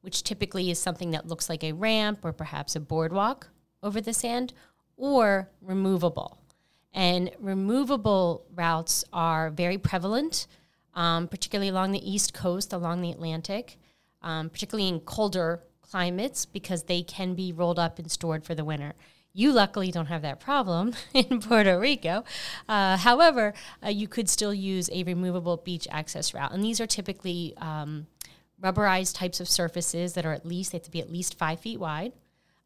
which 0.00 0.22
typically 0.22 0.70
is 0.70 0.78
something 0.78 1.10
that 1.10 1.26
looks 1.26 1.48
like 1.48 1.64
a 1.64 1.72
ramp 1.72 2.24
or 2.24 2.32
perhaps 2.32 2.76
a 2.76 2.80
boardwalk 2.80 3.48
over 3.82 4.00
the 4.00 4.12
sand, 4.12 4.52
or 4.96 5.48
removable. 5.60 6.38
And 6.92 7.30
removable 7.38 8.44
routes 8.54 9.04
are 9.12 9.50
very 9.50 9.78
prevalent, 9.78 10.46
um, 10.94 11.28
particularly 11.28 11.68
along 11.68 11.92
the 11.92 12.10
East 12.10 12.34
Coast, 12.34 12.72
along 12.72 13.02
the 13.02 13.10
Atlantic, 13.10 13.78
um, 14.22 14.50
particularly 14.50 14.88
in 14.88 15.00
colder 15.00 15.62
climates, 15.80 16.44
because 16.44 16.84
they 16.84 17.02
can 17.02 17.34
be 17.34 17.52
rolled 17.52 17.78
up 17.78 17.98
and 17.98 18.10
stored 18.10 18.44
for 18.44 18.54
the 18.54 18.64
winter. 18.64 18.94
You 19.32 19.52
luckily 19.52 19.92
don't 19.92 20.06
have 20.06 20.22
that 20.22 20.40
problem 20.40 20.94
in 21.14 21.40
Puerto 21.40 21.78
Rico. 21.78 22.24
Uh, 22.68 22.96
however, 22.96 23.54
uh, 23.84 23.88
you 23.88 24.08
could 24.08 24.28
still 24.28 24.52
use 24.52 24.90
a 24.92 25.04
removable 25.04 25.58
beach 25.58 25.86
access 25.90 26.34
route. 26.34 26.52
And 26.52 26.64
these 26.64 26.80
are 26.80 26.86
typically 26.86 27.54
um, 27.58 28.08
rubberized 28.62 29.16
types 29.16 29.40
of 29.40 29.48
surfaces 29.48 30.14
that 30.14 30.26
are 30.26 30.32
at 30.32 30.44
least, 30.44 30.72
they 30.72 30.78
have 30.78 30.84
to 30.84 30.90
be 30.90 31.00
at 31.00 31.10
least 31.10 31.38
five 31.38 31.60
feet 31.60 31.78
wide, 31.78 32.12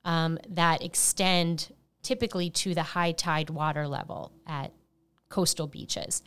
um, 0.04 0.38
that 0.48 0.82
extend 0.82 1.72
typically 2.02 2.50
to 2.50 2.74
the 2.74 2.82
high 2.82 3.12
tide 3.12 3.50
water 3.50 3.86
level 3.86 4.32
at 4.46 4.72
coastal 5.28 5.66
beaches. 5.66 6.22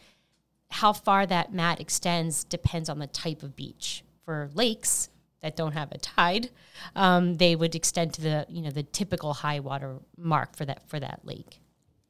How 0.70 0.94
far 0.94 1.26
that 1.26 1.54
mat 1.54 1.80
extends 1.80 2.44
depends 2.44 2.90
on 2.90 3.00
the 3.00 3.08
type 3.08 3.44
of 3.44 3.56
beach. 3.56 4.04
For 4.24 4.50
lakes 4.56 5.10
that 5.42 5.56
don't 5.56 5.74
have 5.74 5.92
a 5.92 6.00
tide, 6.00 6.50
um, 6.96 7.36
they 7.38 7.56
would 7.56 7.76
extend 7.76 8.14
to 8.16 8.22
the 8.22 8.46
you 8.50 8.64
know 8.64 8.72
the 8.72 8.82
typical 8.82 9.34
high 9.34 9.60
water 9.60 9.98
mark 10.18 10.56
for 10.56 10.66
that 10.66 10.90
for 10.90 11.00
that 11.00 11.20
lake. 11.24 11.62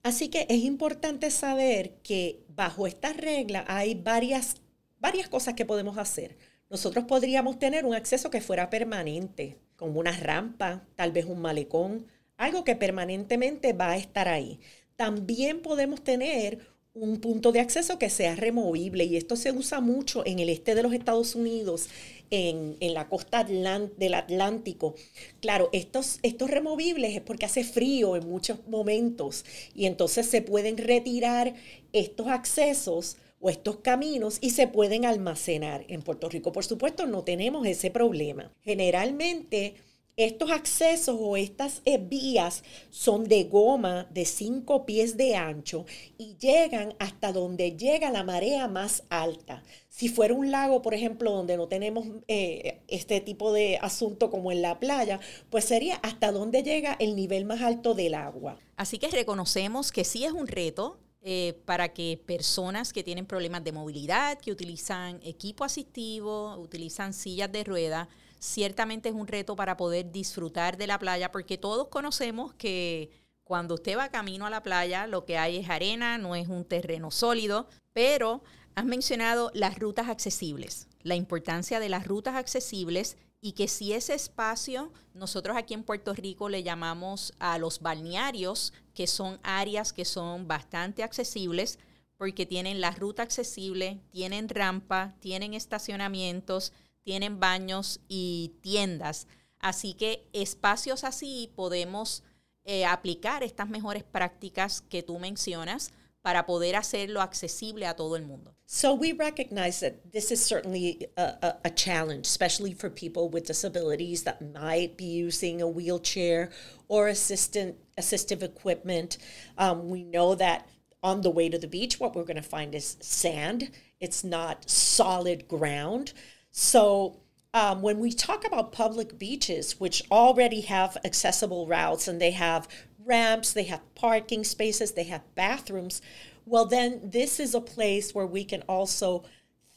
Así 0.05 0.29
que 0.29 0.45
es 0.47 0.63
importante 0.63 1.31
saber 1.31 1.95
que 2.03 2.45
bajo 2.47 2.85
esta 2.85 3.11
regla 3.11 3.65
hay 3.67 3.95
varias, 3.95 4.55
varias 4.99 5.27
cosas 5.27 5.55
que 5.55 5.65
podemos 5.65 5.97
hacer. 5.97 6.37
Nosotros 6.69 7.05
podríamos 7.05 7.59
tener 7.59 7.85
un 7.85 7.93
acceso 7.93 8.29
que 8.29 8.41
fuera 8.41 8.69
permanente, 8.69 9.57
como 9.75 9.99
una 9.99 10.11
rampa, 10.11 10.87
tal 10.95 11.11
vez 11.11 11.25
un 11.25 11.39
malecón, 11.39 12.07
algo 12.37 12.63
que 12.63 12.75
permanentemente 12.75 13.73
va 13.73 13.91
a 13.91 13.97
estar 13.97 14.27
ahí. 14.27 14.59
También 14.95 15.61
podemos 15.61 16.03
tener 16.03 16.75
un 16.95 17.19
punto 17.19 17.51
de 17.51 17.59
acceso 17.59 17.99
que 17.99 18.09
sea 18.09 18.35
removible 18.35 19.03
y 19.03 19.17
esto 19.17 19.35
se 19.35 19.51
usa 19.51 19.81
mucho 19.81 20.25
en 20.25 20.39
el 20.39 20.47
este 20.47 20.75
de 20.75 20.81
los 20.81 20.93
Estados 20.93 21.35
Unidos, 21.35 21.89
en, 22.31 22.77
la 22.93 23.09
costa 23.09 23.43
del 23.43 24.13
Atlántico. 24.13 24.95
Claro, 25.41 25.69
estos, 25.73 26.19
estos 26.23 26.49
removibles 26.49 27.15
es 27.15 27.21
porque 27.21 27.45
hace 27.45 27.63
frío 27.63 28.15
en 28.15 28.27
muchos 28.27 28.65
momentos 28.67 29.45
y 29.75 29.85
entonces 29.85 30.25
se 30.25 30.41
pueden 30.41 30.77
retirar 30.77 31.53
estos 31.91 32.27
accesos 32.27 33.17
estos 33.49 33.77
caminos 33.77 34.37
y 34.41 34.51
se 34.51 34.67
pueden 34.67 35.05
almacenar. 35.05 35.85
En 35.87 36.01
Puerto 36.01 36.29
Rico, 36.29 36.51
por 36.51 36.65
supuesto, 36.65 37.05
no 37.05 37.23
tenemos 37.23 37.65
ese 37.67 37.91
problema. 37.91 38.51
Generalmente 38.63 39.75
estos 40.17 40.49
accesos 40.49 41.17
o 41.19 41.35
estas 41.35 41.81
eh, 41.83 41.97
vías 41.97 42.63
son 42.89 43.25
de 43.25 43.43
goma 43.43 44.07
de 44.11 44.23
5 44.23 44.85
pies 44.85 45.17
de 45.17 45.35
ancho 45.35 45.85
y 46.17 46.37
llegan 46.37 46.95
hasta 46.99 47.33
donde 47.33 47.75
llega 47.75 48.11
la 48.11 48.23
marea 48.23 48.69
más 48.69 49.03
alta. 49.09 49.61
Si 49.89 50.07
fuera 50.07 50.33
un 50.33 50.51
lago, 50.51 50.81
por 50.81 50.93
ejemplo, 50.93 51.31
donde 51.31 51.57
no 51.57 51.67
tenemos 51.67 52.05
eh, 52.29 52.79
este 52.87 53.19
tipo 53.19 53.51
de 53.51 53.77
asunto 53.81 54.29
como 54.31 54.53
en 54.53 54.61
la 54.61 54.79
playa, 54.79 55.19
pues 55.49 55.65
sería 55.65 55.95
hasta 55.97 56.31
donde 56.31 56.63
llega 56.63 56.95
el 56.99 57.17
nivel 57.17 57.43
más 57.43 57.61
alto 57.61 57.93
del 57.93 58.13
agua. 58.13 58.57
Así 58.77 58.99
que 58.99 59.09
reconocemos 59.09 59.91
que 59.91 60.05
sí 60.05 60.23
es 60.23 60.31
un 60.31 60.47
reto 60.47 60.97
eh, 61.27 61.59
para 61.65 61.89
que 61.89 62.21
personas 62.23 62.93
que 62.93 63.03
tienen 63.03 63.25
problemas 63.25 63.63
de 63.63 63.71
movilidad, 63.71 64.37
que 64.37 64.51
utilizan 64.51 65.19
equipo 65.23 65.63
asistivo, 65.63 66.55
utilizan 66.57 67.13
sillas 67.13 67.51
de 67.51 67.63
rueda, 67.63 68.07
ciertamente 68.37 69.09
es 69.09 69.15
un 69.15 69.25
reto 69.25 69.55
para 69.55 69.75
poder 69.75 70.11
disfrutar 70.11 70.77
de 70.77 70.85
la 70.85 70.99
playa, 70.99 71.31
porque 71.31 71.57
todos 71.57 71.87
conocemos 71.87 72.53
que 72.53 73.09
cuando 73.43 73.73
usted 73.73 73.97
va 73.97 74.09
camino 74.09 74.45
a 74.45 74.51
la 74.51 74.61
playa, 74.61 75.07
lo 75.07 75.25
que 75.25 75.39
hay 75.39 75.57
es 75.57 75.67
arena, 75.67 76.19
no 76.19 76.35
es 76.35 76.47
un 76.47 76.63
terreno 76.63 77.09
sólido, 77.09 77.67
pero 77.91 78.43
has 78.75 78.85
mencionado 78.85 79.49
las 79.55 79.79
rutas 79.79 80.09
accesibles, 80.09 80.87
la 81.01 81.15
importancia 81.15 81.79
de 81.79 81.89
las 81.89 82.05
rutas 82.05 82.35
accesibles 82.35 83.17
y 83.41 83.51
que 83.51 83.67
si 83.67 83.93
ese 83.93 84.13
espacio, 84.13 84.91
nosotros 85.13 85.55
aquí 85.55 85.73
en 85.73 85.83
Puerto 85.83 86.13
Rico 86.13 86.49
le 86.49 86.63
llamamos 86.63 87.33
a 87.39 87.57
los 87.57 87.79
balnearios, 87.79 88.73
que 88.93 89.07
son 89.07 89.39
áreas 89.43 89.93
que 89.93 90.05
son 90.05 90.47
bastante 90.47 91.03
accesibles 91.03 91.79
porque 92.17 92.45
tienen 92.45 92.81
la 92.81 92.91
ruta 92.91 93.23
accesible, 93.23 93.99
tienen 94.11 94.49
rampa, 94.49 95.15
tienen 95.19 95.53
estacionamientos, 95.53 96.71
tienen 97.03 97.39
baños 97.39 97.99
y 98.07 98.53
tiendas. 98.61 99.27
Así 99.59 99.93
que 99.93 100.27
espacios 100.33 101.03
así 101.03 101.51
podemos 101.55 102.23
eh, 102.63 102.85
aplicar 102.85 103.43
estas 103.43 103.69
mejores 103.69 104.03
prácticas 104.03 104.81
que 104.81 105.03
tú 105.03 105.19
mencionas 105.19 105.91
para 106.25 106.43
poder 106.43 106.75
hacerlo 106.75 107.21
accesible 107.21 107.85
a 107.85 107.93
todo 107.93 108.15
el 108.15 108.23
mundo. 108.23 108.55
So 108.65 108.95
we 108.95 109.11
recognize 109.11 109.79
that 109.81 110.11
this 110.11 110.31
is 110.31 110.43
certainly 110.43 111.07
a, 111.15 111.21
a, 111.21 111.55
a, 111.65 111.69
challenge, 111.69 112.25
especially 112.25 112.73
for 112.73 112.89
people 112.89 113.29
with 113.29 113.45
disabilities 113.45 114.23
that 114.23 114.41
might 114.41 114.97
be 114.97 115.05
using 115.05 115.61
a 115.61 115.67
wheelchair 115.67 116.49
or 116.87 117.07
assistant 117.09 117.75
assistive 117.99 118.41
equipment. 118.41 119.19
Um, 119.59 119.87
we 119.87 120.03
know 120.03 120.33
that 120.33 120.67
on 121.03 121.21
the 121.21 121.29
way 121.29 121.47
to 121.47 121.59
the 121.59 121.67
beach, 121.67 121.99
what 121.99 122.15
we're 122.15 122.23
going 122.23 122.37
to 122.37 122.41
find 122.41 122.73
is 122.73 122.97
sand. 123.01 123.69
It's 123.99 124.23
not 124.23 124.67
solid 124.67 125.47
ground. 125.47 126.11
So 126.49 127.19
um, 127.53 127.83
when 127.83 127.99
we 127.99 128.11
talk 128.11 128.47
about 128.47 128.71
public 128.71 129.19
beaches, 129.19 129.79
which 129.79 130.01
already 130.09 130.61
have 130.61 130.97
accessible 131.05 131.67
routes 131.67 132.07
and 132.07 132.19
they 132.19 132.31
have 132.31 132.67
ramps, 133.05 133.53
they 133.53 133.65
have 133.65 133.81
parking 133.95 134.43
spaces, 134.43 134.93
they 134.93 135.05
have 135.05 135.23
bathrooms, 135.35 136.01
well, 136.45 136.65
then 136.65 137.01
this 137.03 137.39
is 137.39 137.55
a 137.55 137.61
place 137.61 138.13
where 138.13 138.25
we 138.25 138.43
can 138.43 138.61
also 138.67 139.23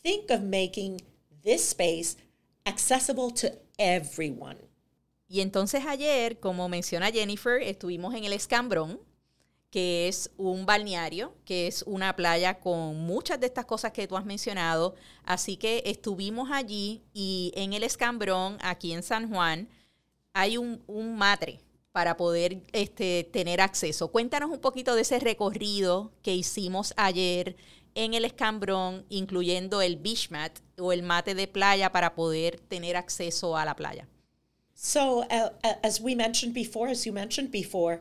think 0.03 0.31
of 0.31 0.43
making 0.43 1.01
this 1.43 1.69
space 1.71 2.17
accessible 2.67 3.31
to 3.31 3.53
everyone. 3.79 4.57
Y 5.29 5.41
entonces 5.41 5.85
ayer, 5.85 6.41
como 6.41 6.69
menciona 6.69 7.11
Jennifer, 7.11 7.61
estuvimos 7.61 8.15
en 8.15 8.25
el 8.25 8.33
Escambrón, 8.33 8.99
que 9.71 10.09
es 10.09 10.31
un 10.39 10.65
balneario, 10.65 11.35
que 11.45 11.67
es 11.67 11.83
una 11.83 12.17
playa 12.17 12.59
con 12.59 12.97
muchas 13.01 13.39
de 13.39 13.47
estas 13.47 13.67
cosas 13.67 13.93
que 13.93 14.09
tú 14.09 14.17
has 14.17 14.25
mencionado. 14.25 14.95
Así 15.25 15.59
que 15.59 15.83
estuvimos 15.85 16.51
allí 16.51 17.03
y 17.13 17.53
en 17.55 17.75
el 17.75 17.83
Escambrón, 17.83 18.57
aquí 18.63 18.93
en 18.95 19.03
San 19.03 19.29
Juan, 19.31 19.69
hay 20.33 20.57
un, 20.57 20.83
un 20.87 21.17
matre 21.17 21.61
para 21.99 22.17
poder 22.17 22.63
este, 22.73 23.29
tener 23.33 23.61
acceso. 23.61 24.13
Cuéntanos 24.13 24.51
un 24.51 24.61
poquito 24.61 24.95
de 24.95 25.03
ese 25.03 25.19
recorrido 25.19 26.13
que 26.23 26.33
hicimos 26.33 26.95
ayer 26.97 27.57
en 27.97 28.15
el 28.15 28.25
Escambrón, 28.25 29.05
incluyendo 29.09 29.83
el 29.83 29.97
beach 29.97 30.31
mat 30.31 30.61
o 30.79 30.93
el 30.93 31.03
mate 31.03 31.35
de 31.35 31.49
playa 31.49 31.91
para 31.91 32.15
poder 32.15 32.61
tener 32.69 32.97
acceso 32.97 33.57
a 33.57 33.65
la 33.65 33.75
playa. 33.75 34.07
So, 34.75 35.23
uh, 35.23 35.51
uh, 35.65 35.75
as 35.83 36.01
we 36.01 36.15
mentioned 36.15 36.55
before, 36.55 36.89
as 36.89 37.05
you 37.05 37.13
mentioned 37.13 37.51
before, 37.51 38.01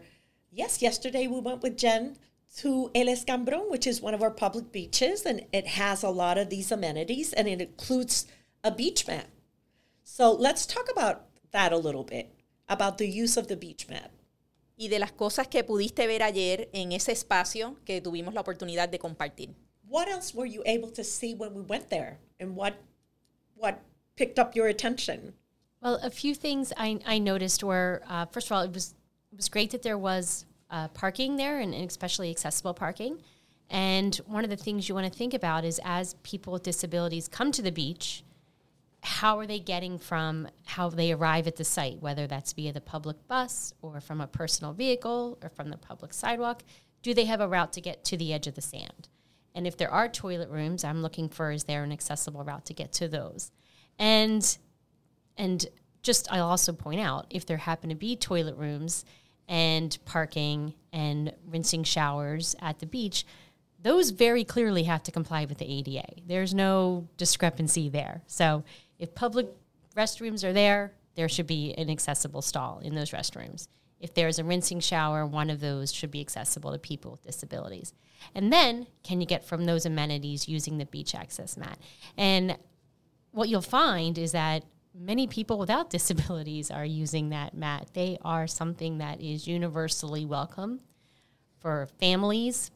Yes, 0.52 0.82
yesterday 0.82 1.28
we 1.28 1.40
went 1.40 1.62
with 1.62 1.78
Jen 1.78 2.18
to 2.58 2.90
El 2.96 3.08
Escambrón, 3.08 3.70
which 3.70 3.86
is 3.86 4.02
one 4.02 4.14
of 4.14 4.24
our 4.24 4.32
public 4.32 4.72
beaches, 4.72 5.26
and 5.26 5.46
it 5.52 5.68
has 5.68 6.04
a 6.04 6.10
lot 6.10 6.38
of 6.38 6.50
these 6.50 6.72
amenities 6.72 7.34
and 7.34 7.48
it 7.48 7.62
includes 7.62 8.26
a 8.64 8.72
beach 8.72 9.08
mat. 9.08 9.28
So 10.04 10.32
let's 10.32 10.66
talk 10.66 10.90
about 10.92 11.26
that 11.52 11.74
a 11.74 11.78
little 11.78 12.04
bit, 12.04 12.34
about 12.68 12.98
the 12.98 13.08
use 13.08 13.38
of 13.38 13.48
the 13.48 13.56
beach 13.56 13.88
mat. 13.90 14.12
Y 14.78 14.88
de 14.88 15.00
las 15.00 15.12
cosas 15.12 15.48
que 15.48 15.64
pudiste 15.64 16.06
ver 16.08 16.22
ayer 16.22 16.70
en 16.74 16.92
ese 16.92 17.12
espacio 17.12 17.76
que 17.86 18.02
tuvimos 18.02 18.34
la 18.34 18.42
oportunidad 18.42 18.90
de 18.90 19.00
compartir. 19.00 19.56
What 19.90 20.08
else 20.08 20.34
were 20.36 20.46
you 20.46 20.62
able 20.66 20.92
to 20.92 21.04
see 21.04 21.34
when 21.34 21.54
we 21.54 21.62
went 21.62 21.90
there, 21.90 22.20
and 22.40 22.56
what 22.56 22.76
what 23.56 23.80
picked 24.16 24.38
up 24.38 24.56
your 24.56 24.68
attention? 24.68 25.34
Well, 25.82 26.00
a 26.04 26.10
few 26.10 26.36
things 26.36 26.74
I, 26.76 27.00
I 27.06 27.20
noticed 27.20 27.64
were 27.64 28.02
uh, 28.08 28.26
first 28.26 28.48
of 28.48 28.52
all, 28.52 28.64
it 28.64 28.74
was 28.74 28.94
it 29.32 29.38
was 29.38 29.50
great 29.50 29.72
that 29.72 29.84
there 29.84 29.98
was 29.98 30.46
uh, 30.70 30.90
parking 30.90 31.38
there 31.38 31.60
and, 31.60 31.74
and 31.74 31.90
especially 31.90 32.30
accessible 32.30 32.74
parking. 32.74 33.22
And 33.70 34.16
one 34.28 34.44
of 34.44 34.50
the 34.50 34.56
things 34.58 34.88
you 34.88 34.96
want 34.96 35.12
to 35.12 35.18
think 35.18 35.34
about 35.34 35.66
is 35.66 35.80
as 35.84 36.16
people 36.24 36.54
with 36.54 36.64
disabilities 36.64 37.28
come 37.28 37.52
to 37.52 37.62
the 37.62 37.72
beach, 37.72 38.24
how 39.08 39.40
are 39.40 39.48
they 39.48 39.60
getting 39.60 39.98
from 39.98 40.50
how 40.66 40.90
they 40.90 41.14
arrive 41.14 41.48
at 41.48 41.56
the 41.56 41.64
site, 41.64 42.02
whether 42.02 42.28
that's 42.28 42.52
via 42.52 42.74
the 42.74 42.82
public 42.82 43.16
bus 43.30 43.74
or 43.82 44.02
from 44.02 44.20
a 44.20 44.28
personal 44.28 44.74
vehicle 44.74 45.40
or 45.42 45.50
from 45.50 45.70
the 45.70 45.78
public 45.78 46.14
sidewalk? 46.14 46.62
Do 47.04 47.14
they 47.14 47.24
have 47.24 47.40
a 47.40 47.48
route 47.48 47.72
to 47.74 47.82
get 47.82 48.04
to 48.06 48.18
the 48.18 48.34
edge 48.34 48.48
of 48.48 48.56
the 48.56 48.62
sand? 48.62 49.08
And 49.56 49.66
if 49.66 49.78
there 49.78 49.90
are 49.90 50.10
toilet 50.10 50.50
rooms, 50.50 50.84
I'm 50.84 51.02
looking 51.02 51.30
for 51.30 51.52
is 51.52 51.64
there 51.64 51.86
an 51.86 51.94
accessible 51.94 52.44
route 52.44 52.66
to 52.66 52.74
get 52.74 52.92
to 52.94 53.08
those? 53.08 53.52
And 53.98 54.58
and 55.38 55.66
just 56.04 56.30
I'll 56.30 56.50
also 56.50 56.74
point 56.74 57.00
out 57.00 57.28
if 57.30 57.46
there 57.46 57.58
happen 57.58 57.90
to 57.90 57.96
be 57.96 58.18
toilet 58.18 58.58
rooms 58.58 59.06
and 59.48 59.98
parking 60.04 60.74
and 60.92 61.34
rinsing 61.48 61.86
showers 61.86 62.58
at 62.60 62.80
the 62.80 62.86
beach, 62.86 63.26
those 63.82 64.10
very 64.10 64.44
clearly 64.44 64.84
have 64.84 65.04
to 65.04 65.12
comply 65.12 65.46
with 65.46 65.60
the 65.60 65.66
ADA. 65.66 66.22
There's 66.26 66.54
no 66.54 67.08
discrepancy 67.16 67.88
there. 67.88 68.24
So 68.28 68.66
if 69.00 69.16
public 69.16 69.48
restrooms 69.96 70.44
are 70.44 70.54
there, 70.54 70.94
there 71.16 71.30
should 71.30 71.48
be 71.48 71.74
an 71.74 71.90
accessible 71.90 72.42
stall 72.42 72.80
in 72.80 72.96
those 72.96 73.12
restrooms. 73.12 73.68
If 74.00 74.14
there's 74.14 74.38
a 74.38 74.44
rinsing 74.44 74.82
shower, 74.82 75.26
one 75.26 75.50
of 75.50 75.60
those 75.60 75.92
should 75.92 76.12
be 76.12 76.22
accessible 76.22 76.72
to 76.72 76.78
people 76.78 77.12
with 77.12 77.24
disabilities. 77.24 77.94
And 78.36 78.54
then, 78.54 78.88
can 79.04 79.20
you 79.20 79.28
get 79.28 79.44
from 79.44 79.66
those 79.66 79.86
amenities 79.86 80.48
using 80.48 80.78
the 80.78 80.86
beach 80.86 81.16
access 81.16 81.58
mat? 81.58 81.80
And 82.16 82.58
what 83.32 83.50
you'll 83.50 83.62
find 83.62 84.18
is 84.18 84.34
that 84.34 84.64
many 84.94 85.26
people 85.28 85.58
without 85.58 85.90
disabilities 85.98 86.70
are 86.70 86.86
using 86.86 87.30
that 87.30 87.56
mat. 87.56 87.90
They 87.94 88.18
are 88.22 88.46
something 88.46 89.00
that 89.00 89.22
is 89.22 89.48
universally 89.48 90.26
welcome 90.26 90.82
for 91.60 91.88
families 92.00 92.72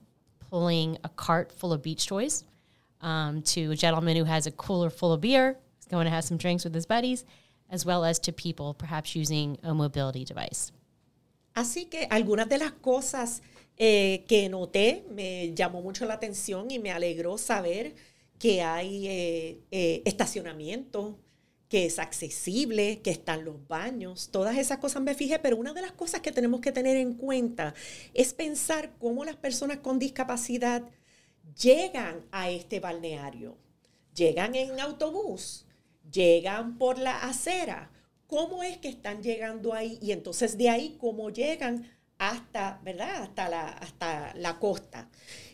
pulling 0.49 0.97
a 1.03 1.09
cart 1.09 1.51
full 1.51 1.71
of 1.71 1.81
beach 1.81 2.07
toys 2.07 2.43
um, 2.99 3.41
to 3.41 3.71
a 3.71 3.75
gentleman 3.75 4.17
who 4.17 4.25
has 4.25 4.47
a 4.47 4.51
cooler 4.51 4.89
full 4.89 5.13
of 5.13 5.21
beer, 5.21 5.57
going 5.91 6.05
to 6.05 6.11
have 6.11 6.23
some 6.23 6.37
drinks 6.37 6.63
with 6.63 6.73
his 6.73 6.87
buddies, 6.87 7.25
as 7.69 7.85
well 7.85 8.03
as 8.03 8.19
to 8.19 8.31
people 8.31 8.73
perhaps 8.73 9.15
using 9.15 9.57
a 9.63 9.73
mobility 9.73 10.25
device. 10.25 10.71
Así 11.53 11.85
que 11.89 12.07
algunas 12.09 12.47
de 12.47 12.57
las 12.57 12.71
cosas 12.71 13.41
eh, 13.77 14.23
que 14.27 14.47
noté 14.49 15.05
me 15.09 15.53
llamó 15.53 15.81
mucho 15.81 16.05
la 16.05 16.13
atención 16.13 16.71
y 16.71 16.79
me 16.79 16.91
alegró 16.91 17.37
saber 17.37 17.93
que 18.39 18.61
hay 18.61 19.07
eh, 19.07 19.59
eh, 19.71 20.01
estacionamiento, 20.05 21.19
que 21.67 21.85
es 21.85 21.99
accesible, 21.99 22.99
que 23.01 23.11
están 23.11 23.45
los 23.45 23.67
baños, 23.67 24.29
todas 24.31 24.57
esas 24.57 24.79
cosas 24.79 25.01
me 25.01 25.13
fijé, 25.13 25.39
pero 25.39 25.55
una 25.57 25.73
de 25.73 25.81
las 25.81 25.93
cosas 25.93 26.21
que 26.21 26.31
tenemos 26.31 26.59
que 26.59 26.71
tener 26.71 26.97
en 26.97 27.13
cuenta 27.13 27.73
es 28.13 28.33
pensar 28.33 28.91
cómo 28.99 29.23
las 29.23 29.35
personas 29.35 29.77
con 29.77 29.97
discapacidad 29.97 30.83
llegan 31.59 32.25
a 32.31 32.49
este 32.49 32.79
balneario. 32.79 33.57
Llegan 34.15 34.55
en 34.55 34.79
autobús, 34.79 35.65
llegan 36.09 36.77
por 36.77 36.97
la 36.97 37.17
acera. 37.23 37.91
¿Cómo 38.27 38.63
es 38.63 38.77
que 38.77 38.87
están 38.87 39.21
llegando 39.21 39.73
ahí? 39.73 39.99
Y 40.01 40.11
entonces 40.11 40.57
de 40.57 40.69
ahí, 40.69 40.97
¿cómo 40.99 41.29
llegan 41.29 41.89
hasta, 42.17 42.79
¿verdad? 42.83 43.23
Hasta 43.23 43.49
la, 43.49 43.67
hasta 43.69 44.33
la 44.35 44.59
costa. 44.59 45.09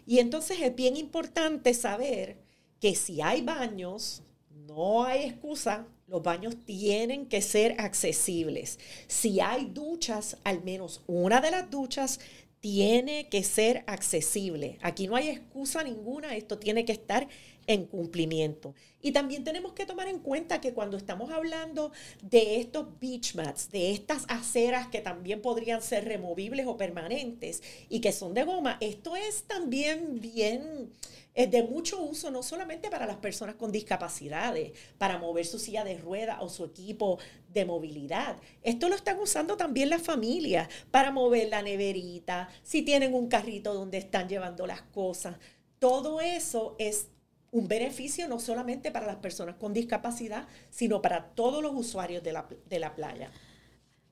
Y 0.06 0.20
entonces 0.20 0.60
es 0.62 0.76
bien 0.76 0.96
importante 0.96 1.74
saber 1.74 2.38
que 2.80 2.94
si 2.94 3.22
hay 3.22 3.42
baños, 3.42 4.22
no 4.68 5.04
hay 5.04 5.26
excusa 5.26 5.88
los 6.08 6.24
baños 6.24 6.56
tienen 6.66 7.26
que 7.26 7.42
ser 7.42 7.76
accesibles. 7.80 8.80
Si 9.08 9.42
hay 9.42 9.66
duchas, 9.66 10.38
al 10.46 10.64
menos 10.64 11.02
una 11.06 11.42
de 11.42 11.52
las 11.52 11.70
duchas 11.70 12.22
tiene 12.62 13.28
que 13.28 13.44
ser 13.44 13.84
accesible. 13.88 14.78
Aquí 14.82 15.08
no 15.08 15.18
hay 15.18 15.28
excusa 15.30 15.84
ninguna, 15.84 16.36
esto 16.36 16.58
tiene 16.58 16.86
que 16.86 16.94
estar 16.94 17.28
en 17.68 17.86
cumplimiento. 17.86 18.74
Y 19.02 19.12
también 19.12 19.44
tenemos 19.44 19.74
que 19.74 19.86
tomar 19.86 20.08
en 20.08 20.20
cuenta 20.20 20.60
que 20.60 20.74
cuando 20.74 20.98
estamos 20.98 21.30
hablando 21.32 21.92
de 22.24 22.60
estos 22.60 23.00
beach 23.00 23.36
mats, 23.36 23.70
de 23.70 23.92
estas 23.92 24.26
aceras 24.30 24.88
que 24.88 25.02
también 25.02 25.42
podrían 25.42 25.82
ser 25.82 26.06
removibles 26.06 26.66
o 26.66 26.78
permanentes 26.78 27.62
y 27.90 28.00
que 28.02 28.12
son 28.12 28.34
de 28.34 28.44
goma, 28.44 28.78
esto 28.82 29.16
es 29.16 29.44
también 29.44 30.20
bien 30.20 30.92
es 31.38 31.52
de 31.52 31.62
mucho 31.62 32.02
uso 32.02 32.32
no 32.32 32.42
solamente 32.42 32.90
para 32.90 33.06
las 33.06 33.18
personas 33.18 33.54
con 33.56 33.72
discapacidades, 33.72 34.72
para 34.98 35.20
mover 35.20 35.46
su 35.46 35.60
silla 35.60 35.84
de 35.84 35.96
rueda 35.96 36.42
o 36.42 36.50
su 36.50 36.66
equipo 36.66 37.20
de 37.54 37.64
movilidad. 37.64 38.38
Esto 38.64 38.90
lo 38.90 38.96
están 38.96 39.20
usando 39.20 39.56
también 39.56 39.92
las 39.92 40.02
familias 40.02 40.68
para 40.90 41.12
mover 41.12 41.50
la 41.50 41.62
neverita, 41.62 42.50
si 42.64 42.82
tienen 42.82 43.14
un 43.14 43.28
carrito 43.28 43.76
donde 43.76 44.00
están 44.00 44.28
llevando 44.28 44.66
las 44.66 44.82
cosas. 44.82 45.36
Todo 45.78 46.22
eso 46.22 46.76
es 46.80 47.10
un 47.52 47.68
beneficio 47.68 48.28
no 48.28 48.40
solamente 48.40 48.92
para 48.92 49.08
las 49.08 49.18
personas 49.18 49.56
con 49.56 49.74
discapacidad, 49.74 50.48
sino 50.70 51.02
para 51.02 51.30
todos 51.30 51.62
los 51.62 51.74
usuarios 51.74 52.24
de 52.24 52.34
la, 52.34 52.48
de 52.66 52.80
la 52.80 52.96
playa. 52.96 53.32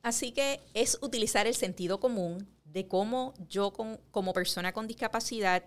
Así 0.02 0.32
que 0.32 0.62
es 0.74 0.98
utilizar 1.02 1.48
el 1.48 1.56
sentido 1.56 2.00
común 2.00 2.48
de 2.64 2.88
cómo 2.88 3.34
yo 3.50 3.74
como 3.74 4.34
persona 4.34 4.72
con 4.72 4.88
discapacidad 4.88 5.64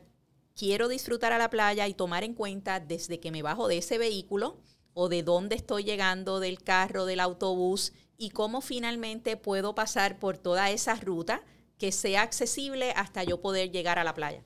quiero 0.54 0.88
disfrutar 0.88 1.33
a 1.33 1.38
la 1.38 1.50
playa 1.50 1.87
y 1.87 1.94
tomar 1.94 2.24
en 2.24 2.35
cuenta 2.35 2.81
desde 2.81 3.20
que 3.20 3.31
me 3.31 3.42
bajo 3.42 3.68
de 3.68 3.78
ese 3.78 3.96
vehículo 3.96 4.59
o 4.92 5.09
de 5.09 5.22
dónde 5.22 5.54
estoy 5.57 5.85
llegando 5.85 6.40
del 6.40 6.62
carro, 6.62 7.07
del 7.07 7.20
autobús 7.20 7.92
y 8.16 8.31
cómo 8.31 8.61
finalmente 8.61 9.37
puedo 9.37 9.74
pasar 9.74 10.18
por 10.18 10.37
toda 10.37 10.70
esa 10.70 10.96
ruta 10.96 11.42
que 11.78 11.92
sea 11.92 12.22
accesible 12.22 12.92
hasta 12.96 13.22
yo 13.22 13.40
poder 13.40 13.70
llegar 13.70 13.98
a 13.98 14.04
la 14.04 14.14
playa. 14.14 14.42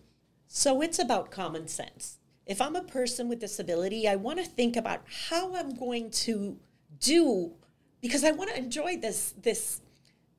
So 0.47 0.83
it's 0.83 1.01
about 1.01 1.35
common 1.35 1.69
sense. 1.69 2.22
If 2.53 2.61
I'm 2.61 2.77
a 2.77 2.83
person 2.83 3.31
with 3.31 3.41
disability, 3.41 4.07
I 4.07 4.17
want 4.17 4.38
to 4.38 4.45
think 4.45 4.77
about 4.77 5.05
how 5.31 5.55
I'm 5.57 5.75
going 5.75 6.11
to 6.27 6.59
do 7.01 7.53
because 8.03 8.25
I 8.25 8.33
want 8.33 8.51
to 8.51 8.59
enjoy 8.59 8.99
this 8.99 9.33
this 9.41 9.81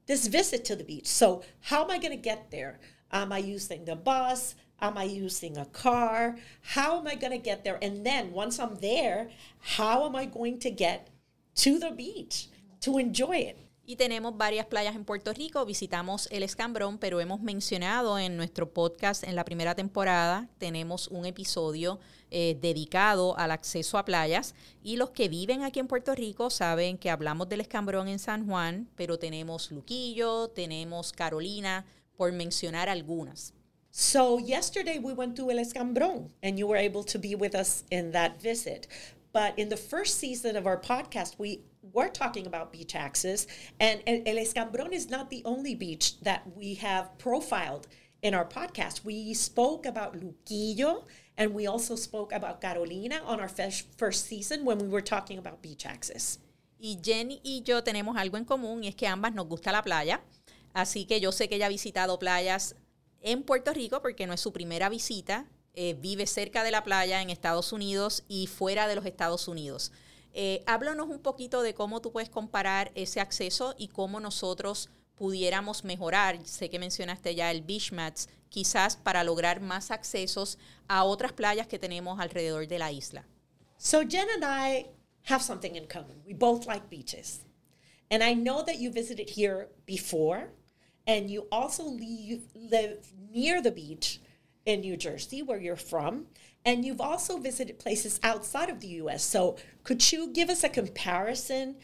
this 0.06 0.28
visit 0.28 0.64
to 0.66 0.76
the 0.76 0.84
beach. 0.84 1.08
So 1.08 1.42
how 1.62 1.84
am 1.84 1.90
I 1.90 1.98
going 1.98 2.12
to 2.12 2.30
get 2.32 2.52
there? 2.52 2.80
Am 3.12 3.32
I 3.32 3.40
using 3.40 3.86
the 3.86 3.96
bus? 3.96 4.54
Am 4.80 4.96
I 4.96 5.06
using 5.06 5.58
a 5.58 5.66
car? 5.66 6.38
How 6.62 7.00
am 7.00 7.08
I 7.08 7.16
going 7.16 7.32
to 7.32 7.40
get 7.40 7.64
there? 7.64 7.80
And 7.82 8.06
then 8.06 8.32
once 8.32 8.60
I'm 8.60 8.76
there, 8.76 9.32
how 9.60 10.06
am 10.06 10.16
I 10.16 10.26
going 10.26 10.60
to 10.60 10.70
get 10.70 11.10
to 11.56 11.80
the 11.80 11.90
beach 11.90 12.48
to 12.82 13.00
enjoy 13.00 13.38
it? 13.38 13.58
Y 13.86 13.98
tenemos 13.98 14.38
varias 14.38 14.66
playas 14.68 14.96
en 14.96 15.04
Puerto 15.04 15.34
Rico, 15.34 15.66
visitamos 15.66 16.30
el 16.32 16.44
Escambrón, 16.44 16.98
pero 16.98 17.20
hemos 17.20 17.42
mencionado 17.42 18.18
en 18.18 18.38
nuestro 18.38 18.72
podcast 18.72 19.26
en 19.26 19.36
la 19.36 19.44
primera 19.44 19.76
temporada, 19.76 20.48
tenemos 20.58 21.10
un 21.10 21.26
episodio 21.26 22.00
eh, 22.32 22.58
dedicado 22.62 23.38
al 23.38 23.52
acceso 23.52 23.98
a 23.98 24.06
playas 24.06 24.56
y 24.82 24.96
los 24.96 25.10
que 25.10 25.28
viven 25.28 25.64
aquí 25.64 25.82
en 25.82 25.88
Puerto 25.88 26.16
Rico 26.16 26.50
saben 26.50 26.98
que 26.98 27.10
hablamos 27.10 27.50
del 27.50 27.60
Escambrón 27.60 28.08
en 28.08 28.20
San 28.20 28.48
Juan, 28.48 28.88
pero 28.96 29.20
tenemos 29.20 29.70
Luquillo, 29.70 30.48
tenemos 30.48 31.12
Carolina, 31.12 31.86
por 32.16 32.32
mencionar 32.32 32.88
algunas. 32.88 33.54
So 33.92 34.40
yesterday 34.40 34.98
we 34.98 35.14
went 35.14 35.36
to 35.36 35.52
El 35.52 35.60
Escambrón 35.60 36.32
and 36.42 36.58
you 36.58 36.68
were 36.68 36.80
able 36.80 37.04
to 37.04 37.20
be 37.20 37.36
with 37.36 37.54
us 37.54 37.84
in 37.92 38.14
that 38.14 38.42
visit. 38.42 38.88
But 39.34 39.58
in 39.58 39.68
the 39.68 39.78
first 39.78 40.20
season 40.20 40.56
of 40.56 40.66
our 40.66 40.80
podcast, 40.80 41.38
we 41.38 41.60
were 41.92 42.10
talking 42.10 42.48
about 42.48 42.72
beach 42.72 42.96
access, 42.96 43.48
and 43.80 44.02
El 44.06 44.38
Escambrón 44.38 44.94
is 44.94 45.10
not 45.10 45.30
the 45.30 45.42
only 45.46 45.76
beach 45.76 46.20
that 46.22 46.44
we 46.56 46.76
have 46.76 47.18
profiled 47.18 47.88
in 48.22 48.34
our 48.34 48.46
podcast. 48.46 49.04
We 49.04 49.34
spoke 49.34 49.86
about 49.86 50.16
Luquillo, 50.16 51.04
and 51.38 51.54
we 51.54 51.68
also 51.68 51.96
spoke 51.96 52.32
about 52.32 52.62
Carolina 52.62 53.22
on 53.26 53.40
our 53.40 53.50
first 53.50 54.26
season 54.26 54.66
when 54.66 54.78
we 54.80 54.88
were 54.88 55.02
talking 55.02 55.38
about 55.38 55.62
beach 55.62 55.86
access. 55.86 56.40
Y 56.80 57.00
Jenny 57.02 57.40
y 57.44 57.64
yo 57.64 57.82
tenemos 57.82 58.18
algo 58.18 58.38
en 58.38 58.46
común 58.46 58.84
y 58.84 58.88
es 58.88 58.96
que 58.96 59.08
ambas 59.08 59.34
nos 59.34 59.48
gusta 59.48 59.72
la 59.72 59.84
playa. 59.84 60.22
Así 60.74 61.06
que 61.06 61.22
yo 61.22 61.32
sé 61.32 61.48
que 61.48 61.56
ella 61.56 61.68
ha 61.68 61.70
visitado 61.70 62.20
playas 62.20 62.76
en 63.22 63.44
Puerto 63.44 63.74
Rico 63.74 64.02
porque 64.02 64.28
no 64.28 64.34
es 64.34 64.42
su 64.42 64.52
primera 64.52 64.90
visita. 64.90 65.46
Eh, 65.76 65.96
vive 65.96 66.28
cerca 66.28 66.64
de 66.64 66.72
la 66.72 66.84
playa 66.84 67.22
en 67.22 67.30
Estados 67.30 67.72
Unidos 67.72 68.26
y 68.28 68.48
fuera 68.48 68.88
de 68.88 68.96
los 68.96 69.06
Estados 69.06 69.48
Unidos. 69.48 69.92
Eh, 70.34 70.64
háblanos 70.66 71.10
un 71.10 71.20
poquito 71.20 71.62
de 71.62 71.74
cómo 71.74 72.02
tú 72.02 72.12
puedes 72.12 72.30
comparar 72.30 72.92
ese 72.96 73.20
acceso 73.20 73.76
y 73.78 73.88
cómo 73.88 74.20
nosotros 74.20 74.90
pudiéramos 75.16 75.84
mejorar. 75.84 76.46
Sé 76.46 76.70
que 76.70 76.80
mencionaste 76.80 77.36
ya 77.36 77.52
el 77.52 77.62
Beach 77.62 77.92
Mats, 77.92 78.30
quizás 78.50 78.96
para 78.96 79.24
lograr 79.24 79.62
más 79.62 79.92
accesos 79.92 80.58
a 80.88 81.04
otras 81.04 81.34
playas 81.34 81.68
que 81.68 81.80
tenemos 81.80 82.20
alrededor 82.20 82.68
de 82.68 82.80
la 82.80 82.92
isla. 82.92 83.26
So 83.78 84.02
Jen 84.08 84.28
and 84.36 84.44
I 84.44 84.88
have 85.30 85.44
something 85.44 85.76
in 85.76 85.88
common. 85.88 86.22
We 86.26 86.34
both 86.34 86.66
like 86.66 86.90
beaches. 86.90 87.42
And 88.10 88.24
I 88.24 88.34
know 88.34 88.64
that 88.64 88.80
you 88.80 88.92
visited 88.92 89.30
here 89.30 89.70
before. 89.86 90.50
and 91.08 91.30
you 91.30 91.48
also 91.52 91.84
live 92.56 93.14
near 93.32 93.62
the 93.62 93.72
beach 93.72 94.22
in 94.66 94.82
New 94.82 94.96
Jersey, 94.96 95.42
where 95.42 95.60
you're 95.60 95.76
from, 95.76 96.28
and 96.66 96.86
you've 96.86 97.02
also 97.02 97.38
visited 97.38 97.80
places 97.80 98.20
outside 98.24 98.70
of 98.70 98.80
the 98.80 98.88
U.S. 98.88 99.24
So, 99.24 99.58
could 99.84 100.12
you 100.12 100.28
give 100.28 100.50
us 100.50 100.64
a 100.64 100.70
comparison 100.70 101.76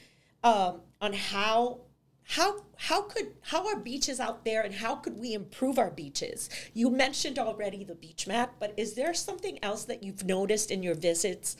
um, 0.43 0.81
on 1.01 1.13
how 1.13 1.81
how 2.23 2.63
how 2.77 3.01
could 3.01 3.33
how 3.41 3.67
are 3.67 3.75
beaches 3.75 4.19
out 4.19 4.45
there, 4.45 4.61
and 4.61 4.75
how 4.75 4.95
could 4.95 5.19
we 5.19 5.33
improve 5.33 5.79
our 5.79 5.89
beaches? 5.89 6.49
You 6.73 6.89
mentioned 6.89 7.39
already 7.39 7.83
the 7.83 7.95
beach 7.95 8.27
map 8.27 8.55
but 8.59 8.73
is 8.77 8.93
there 8.93 9.13
something 9.13 9.57
else 9.63 9.85
that 9.85 10.03
you've 10.03 10.23
noticed 10.23 10.69
in 10.71 10.83
your 10.83 10.95
visits 10.95 11.57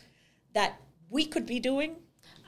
that 0.53 0.79
we 1.09 1.25
could 1.25 1.45
be 1.45 1.59
doing? 1.59 1.97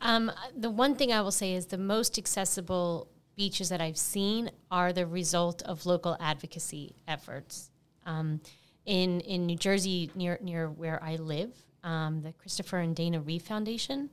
Um, 0.01 0.31
the 0.55 0.69
one 0.69 0.95
thing 0.95 1.11
I 1.11 1.21
will 1.21 1.31
say 1.31 1.53
is 1.53 1.67
the 1.67 1.77
most 1.77 2.17
accessible 2.17 3.07
beaches 3.35 3.69
that 3.69 3.81
I've 3.81 3.97
seen 3.97 4.51
are 4.69 4.93
the 4.93 5.07
result 5.07 5.61
of 5.63 5.85
local 5.85 6.17
advocacy 6.19 6.95
efforts. 7.07 7.71
Um, 8.05 8.41
in 8.85 9.21
in 9.21 9.45
New 9.45 9.57
Jersey, 9.57 10.11
near 10.15 10.37
near 10.41 10.69
where 10.69 11.01
I 11.03 11.15
live, 11.17 11.51
um, 11.83 12.21
the 12.21 12.33
Christopher 12.33 12.79
and 12.79 12.95
Dana 12.95 13.21
Reeve 13.21 13.43
Foundation 13.43 14.09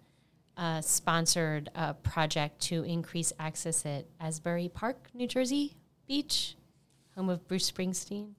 uh, 0.59 0.81
sponsored 0.81 1.71
a 1.75 1.95
project 1.95 2.61
to 2.61 2.83
increase 2.83 3.33
access 3.39 3.87
at 3.87 4.07
Asbury 4.21 4.69
Park, 4.69 5.09
New 5.15 5.29
Jersey 5.29 5.77
Beach, 6.07 6.57
home 7.15 7.29
of 7.29 7.47
Bruce 7.47 7.71
Springsteen. 7.71 8.33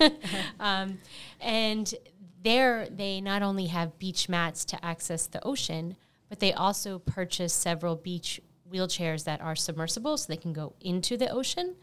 um, 0.60 0.98
and 1.40 1.94
there, 2.42 2.88
they 2.90 3.20
not 3.20 3.42
only 3.42 3.66
have 3.66 3.98
beach 3.98 4.28
mats 4.28 4.64
to 4.64 4.84
access 4.84 5.26
the 5.26 5.44
ocean, 5.44 5.96
but 6.28 6.40
they 6.40 6.52
also 6.52 6.98
purchase 6.98 7.52
several 7.52 7.96
beach 7.96 8.40
wheelchairs 8.72 9.24
that 9.24 9.40
are 9.40 9.56
submersible 9.56 10.16
so 10.16 10.26
they 10.28 10.36
can 10.36 10.52
go 10.52 10.74
into 10.80 11.16
the 11.16 11.28
ocean 11.30 11.74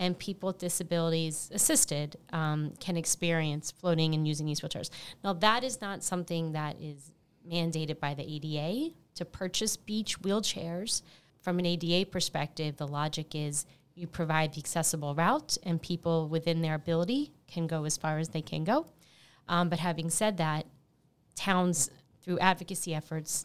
and 0.00 0.18
people 0.18 0.46
with 0.46 0.58
disabilities 0.58 1.50
assisted 1.52 2.16
um, 2.32 2.72
can 2.80 2.96
experience 2.96 3.70
floating 3.70 4.14
and 4.14 4.26
using 4.26 4.46
these 4.46 4.62
wheelchairs. 4.62 4.88
Now, 5.22 5.34
that 5.34 5.62
is 5.62 5.82
not 5.82 6.02
something 6.02 6.52
that 6.52 6.80
is 6.80 7.12
mandated 7.46 8.00
by 8.00 8.14
the 8.14 8.24
ADA 8.24 8.94
to 9.16 9.24
purchase 9.26 9.76
beach 9.76 10.18
wheelchairs. 10.22 11.02
From 11.42 11.58
an 11.58 11.66
ADA 11.66 12.10
perspective, 12.10 12.78
the 12.78 12.88
logic 12.88 13.34
is 13.34 13.66
you 13.94 14.06
provide 14.06 14.54
the 14.54 14.60
accessible 14.60 15.14
route 15.14 15.58
and 15.64 15.80
people 15.80 16.28
within 16.28 16.62
their 16.62 16.74
ability 16.74 17.32
can 17.46 17.66
go 17.66 17.84
as 17.84 17.98
far 17.98 18.18
as 18.18 18.30
they 18.30 18.42
can 18.42 18.64
go. 18.64 18.86
Um, 19.48 19.68
but 19.68 19.80
having 19.80 20.08
said 20.08 20.38
that, 20.38 20.64
towns, 21.36 21.90
through 22.22 22.38
advocacy 22.38 22.94
efforts, 22.94 23.44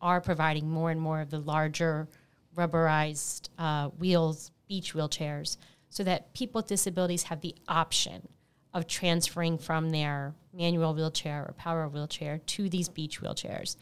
are 0.00 0.20
providing 0.20 0.70
more 0.70 0.92
and 0.92 1.00
more 1.00 1.20
of 1.20 1.30
the 1.30 1.40
larger 1.40 2.08
rubberized 2.54 3.48
uh, 3.58 3.88
wheels, 3.88 4.52
beach 4.68 4.94
wheelchairs, 4.94 5.56
so 5.90 6.04
that 6.04 6.32
people 6.32 6.60
with 6.60 6.68
disabilities 6.68 7.24
have 7.24 7.40
the 7.40 7.54
option 7.68 8.28
of 8.72 8.86
transferring 8.86 9.58
from 9.58 9.90
their 9.90 10.34
manual 10.54 10.94
wheelchair 10.94 11.44
or 11.46 11.52
power 11.54 11.88
wheelchair 11.88 12.38
to 12.38 12.68
these 12.68 12.88
beach 12.88 13.20
wheelchairs 13.20 13.76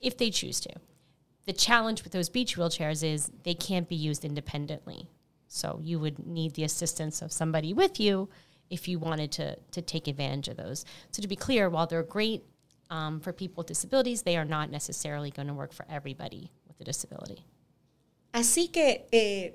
if 0.00 0.18
they 0.18 0.30
choose 0.30 0.60
to. 0.60 0.70
The 1.46 1.52
challenge 1.52 2.02
with 2.02 2.12
those 2.12 2.28
beach 2.28 2.56
wheelchairs 2.56 3.04
is 3.04 3.30
they 3.44 3.54
can't 3.54 3.88
be 3.88 3.94
used 3.94 4.24
independently. 4.24 5.08
So 5.46 5.78
you 5.82 5.98
would 6.00 6.26
need 6.26 6.54
the 6.54 6.64
assistance 6.64 7.22
of 7.22 7.32
somebody 7.32 7.72
with 7.72 8.00
you 8.00 8.28
if 8.70 8.88
you 8.88 8.98
wanted 8.98 9.30
to, 9.32 9.56
to 9.70 9.82
take 9.82 10.08
advantage 10.08 10.48
of 10.48 10.56
those. 10.56 10.84
So 11.12 11.22
to 11.22 11.28
be 11.28 11.36
clear, 11.36 11.68
while 11.68 11.86
they're 11.86 12.02
great 12.02 12.42
um, 12.90 13.20
for 13.20 13.32
people 13.32 13.60
with 13.60 13.68
disabilities, 13.68 14.22
they 14.22 14.36
are 14.36 14.44
not 14.44 14.70
necessarily 14.70 15.30
going 15.30 15.48
to 15.48 15.54
work 15.54 15.72
for 15.72 15.86
everybody 15.88 16.50
with 16.66 16.80
a 16.80 16.84
disability. 16.84 17.44
Así 18.32 18.72
que 18.72 19.04
eh, 19.12 19.50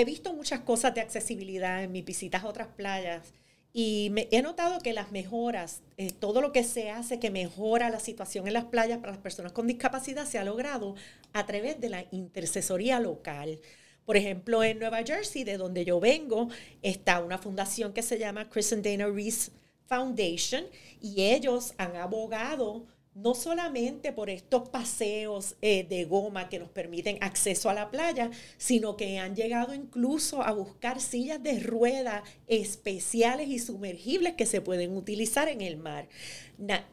he 0.00 0.04
visto 0.04 0.32
muchas 0.32 0.60
cosas 0.60 0.94
de 0.94 1.00
accesibilidad 1.00 1.82
en 1.82 1.92
mis 1.92 2.04
visitas 2.04 2.44
a 2.44 2.48
otras 2.48 2.68
playas 2.68 3.32
y 3.72 4.12
he 4.30 4.42
notado 4.42 4.80
que 4.80 4.92
las 4.92 5.12
mejoras, 5.12 5.82
eh, 5.98 6.10
todo 6.10 6.40
lo 6.40 6.52
que 6.52 6.64
se 6.64 6.90
hace 6.90 7.20
que 7.20 7.30
mejora 7.30 7.90
la 7.90 8.00
situación 8.00 8.46
en 8.46 8.54
las 8.54 8.64
playas 8.64 8.98
para 8.98 9.12
las 9.12 9.20
personas 9.20 9.52
con 9.52 9.66
discapacidad 9.66 10.26
se 10.26 10.38
ha 10.38 10.44
logrado 10.44 10.94
a 11.32 11.46
través 11.46 11.80
de 11.80 11.90
la 11.90 12.04
intercesoría 12.10 12.98
local. 12.98 13.60
Por 14.06 14.16
ejemplo, 14.16 14.64
en 14.64 14.78
Nueva 14.78 15.02
Jersey, 15.04 15.44
de 15.44 15.58
donde 15.58 15.84
yo 15.84 16.00
vengo, 16.00 16.48
está 16.82 17.20
una 17.20 17.38
fundación 17.38 17.92
que 17.92 18.02
se 18.02 18.18
llama 18.18 18.48
Chris 18.48 18.72
and 18.72 18.82
Dana 18.82 19.06
Reese 19.06 19.52
Foundation 19.86 20.64
y 21.02 21.22
ellos 21.24 21.74
han 21.76 21.94
abogado 21.96 22.86
no 23.22 23.34
solamente 23.34 24.12
por 24.12 24.30
estos 24.30 24.68
paseos 24.68 25.56
eh, 25.60 25.84
de 25.84 26.04
goma 26.04 26.48
que 26.48 26.58
nos 26.58 26.70
permiten 26.70 27.18
acceso 27.20 27.68
a 27.68 27.74
la 27.74 27.90
playa, 27.90 28.30
sino 28.58 28.96
que 28.96 29.18
han 29.18 29.34
llegado 29.34 29.74
incluso 29.74 30.42
a 30.42 30.52
buscar 30.52 31.00
sillas 31.00 31.42
de 31.42 31.58
rueda 31.58 32.22
especiales 32.46 33.48
y 33.48 33.58
sumergibles 33.58 34.34
que 34.34 34.46
se 34.46 34.60
pueden 34.60 34.96
utilizar 34.96 35.48
en 35.48 35.60
el 35.60 35.76
mar. 35.76 36.08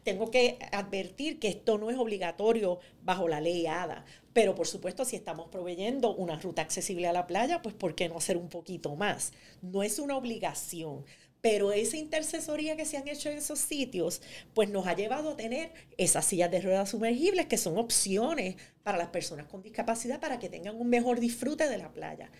tengo 0.03 0.31
que 0.31 0.57
advertir 0.71 1.39
que 1.39 1.49
esto 1.49 1.77
no 1.77 1.89
es 1.91 1.97
obligatorio 1.97 2.79
bajo 3.03 3.27
la 3.27 3.41
ley 3.41 3.67
ADA, 3.67 4.05
pero 4.33 4.55
por 4.55 4.67
supuesto 4.67 5.05
si 5.05 5.15
estamos 5.15 5.49
proveyendo 5.49 6.13
una 6.15 6.39
ruta 6.39 6.61
accesible 6.61 7.07
a 7.07 7.13
la 7.13 7.27
playa, 7.27 7.61
pues 7.61 7.75
¿por 7.75 7.95
qué 7.95 8.09
no 8.09 8.17
hacer 8.17 8.37
un 8.37 8.49
poquito 8.49 8.95
más? 8.95 9.31
No 9.61 9.83
es 9.83 9.99
una 9.99 10.17
obligación 10.17 11.05
pero 11.45 11.71
esa 11.71 11.97
intercesoría 11.97 12.75
que 12.75 12.85
se 12.85 12.97
han 12.97 13.07
hecho 13.07 13.29
en 13.29 13.37
esos 13.37 13.59
sitios, 13.59 14.23
pues 14.55 14.67
nos 14.67 14.87
ha 14.87 14.95
llevado 14.95 15.29
a 15.29 15.37
tener 15.37 15.71
esas 15.95 16.25
sillas 16.25 16.49
de 16.49 16.59
ruedas 16.59 16.89
sumergibles 16.89 17.45
que 17.45 17.59
son 17.59 17.77
opciones 17.77 18.55
para 18.81 18.97
las 18.97 19.09
personas 19.09 19.45
con 19.45 19.61
discapacidad 19.61 20.19
para 20.19 20.39
que 20.39 20.49
tengan 20.49 20.75
un 20.75 20.89
mejor 20.89 21.19
disfrute 21.19 21.69
de 21.69 21.77
la 21.77 21.91
playa. 21.91 22.31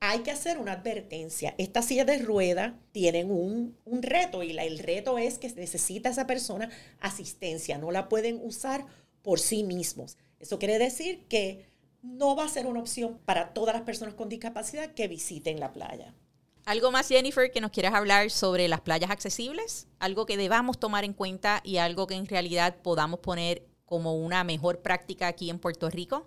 Hay 0.00 0.20
que 0.20 0.30
hacer 0.30 0.56
una 0.56 0.72
advertencia. 0.72 1.54
Estas 1.58 1.84
sillas 1.84 2.06
de 2.06 2.16
rueda 2.20 2.80
tienen 2.92 3.30
un, 3.30 3.76
reto 3.84 4.42
y 4.42 4.58
el 4.58 4.78
reto 4.78 5.18
es 5.18 5.36
que 5.36 5.52
necesita 5.52 6.08
esa 6.08 6.26
persona 6.26 6.70
asistencia, 7.00 7.76
no 7.76 7.90
la 7.90 8.08
pueden 8.08 8.40
usar 8.42 8.86
por 9.20 9.40
sí 9.40 9.62
mismos. 9.62 10.16
Eso 10.40 10.58
quiere 10.58 10.78
decir 10.78 11.26
que 11.28 11.66
no 12.00 12.34
va 12.34 12.46
a 12.46 12.48
ser 12.48 12.66
una 12.66 12.80
opción 12.80 13.20
para 13.26 13.52
todas 13.52 13.74
las 13.74 13.84
personas 13.84 14.14
con 14.14 14.30
discapacidad 14.30 14.94
que 14.94 15.06
visiten 15.06 15.60
la 15.60 15.74
playa. 15.74 16.14
¿Algo 16.66 16.90
más, 16.90 17.08
Jennifer, 17.08 17.50
que 17.50 17.60
nos 17.60 17.70
quieras 17.70 17.92
hablar 17.92 18.30
sobre 18.30 18.68
las 18.68 18.80
playas 18.80 19.10
accesibles? 19.10 19.86
Algo 19.98 20.24
que 20.24 20.38
debamos 20.38 20.78
tomar 20.78 21.04
en 21.04 21.12
cuenta 21.12 21.60
y 21.62 21.76
algo 21.76 22.06
que 22.06 22.14
en 22.14 22.26
realidad 22.26 22.76
podamos 22.82 23.20
poner 23.20 23.66
como 23.84 24.16
una 24.16 24.44
mejor 24.44 24.80
práctica 24.80 25.28
aquí 25.28 25.50
en 25.50 25.58
Puerto 25.58 25.90
Rico? 25.90 26.26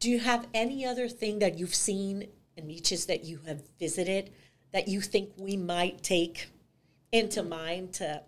Do 0.00 0.08
you 0.08 0.20
have 0.24 0.46
any 0.54 0.86
other 0.86 1.10
thing 1.10 1.40
that 1.40 1.56
you've 1.56 1.74
seen 1.74 2.28
in 2.56 2.68
beaches 2.68 3.06
that 3.06 3.24
you 3.24 3.40
have 3.48 3.62
visited 3.80 4.30
that 4.72 4.86
you 4.86 5.00
think 5.00 5.30
we 5.36 5.56
might 5.56 6.02
take 6.02 6.50
into 7.10 7.42
mind 7.42 7.92
to 7.94 8.22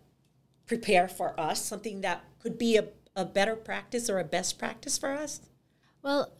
prepare 0.66 1.07
for 1.07 1.38
us? 1.38 1.61
Something 1.61 2.01
that 2.01 2.25
could 2.43 2.59
be 2.59 2.77
a, 2.77 2.88
a 3.14 3.25
better 3.25 3.55
practice 3.55 4.11
or 4.11 4.19
a 4.19 4.25
best 4.25 4.59
practice 4.59 4.99
for 4.99 5.11
us? 5.11 5.40
Well, 6.03 6.33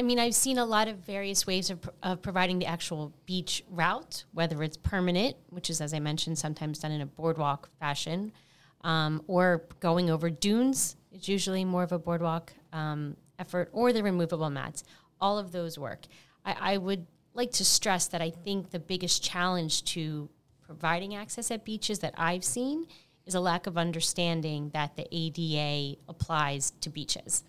I 0.00 0.02
mean, 0.02 0.18
I've 0.18 0.34
seen 0.34 0.56
a 0.56 0.64
lot 0.64 0.88
of 0.88 0.96
various 1.00 1.46
ways 1.46 1.68
of, 1.68 1.78
of 2.02 2.22
providing 2.22 2.58
the 2.58 2.64
actual 2.64 3.12
beach 3.26 3.62
route, 3.68 4.24
whether 4.32 4.62
it's 4.62 4.78
permanent, 4.78 5.36
which 5.50 5.68
is, 5.68 5.82
as 5.82 5.92
I 5.92 5.98
mentioned, 5.98 6.38
sometimes 6.38 6.78
done 6.78 6.92
in 6.92 7.02
a 7.02 7.06
boardwalk 7.06 7.68
fashion, 7.78 8.32
um, 8.80 9.22
or 9.26 9.66
going 9.78 10.08
over 10.08 10.30
dunes. 10.30 10.96
It's 11.12 11.28
usually 11.28 11.66
more 11.66 11.82
of 11.82 11.92
a 11.92 11.98
boardwalk 11.98 12.50
um, 12.72 13.14
effort, 13.38 13.68
or 13.74 13.92
the 13.92 14.02
removable 14.02 14.48
mats. 14.48 14.84
All 15.20 15.38
of 15.38 15.52
those 15.52 15.78
work. 15.78 16.06
I, 16.46 16.56
I 16.58 16.76
would 16.78 17.06
like 17.34 17.50
to 17.52 17.64
stress 17.66 18.06
that 18.06 18.22
I 18.22 18.30
think 18.30 18.70
the 18.70 18.78
biggest 18.78 19.22
challenge 19.22 19.84
to 19.92 20.30
providing 20.62 21.14
access 21.14 21.50
at 21.50 21.62
beaches 21.62 21.98
that 21.98 22.14
I've 22.16 22.44
seen 22.44 22.86
is 23.26 23.34
a 23.34 23.40
lack 23.40 23.66
of 23.66 23.76
understanding 23.76 24.70
that 24.72 24.96
the 24.96 25.06
ADA 25.12 26.00
applies 26.08 26.70
to 26.80 26.88
beaches. 26.88 27.44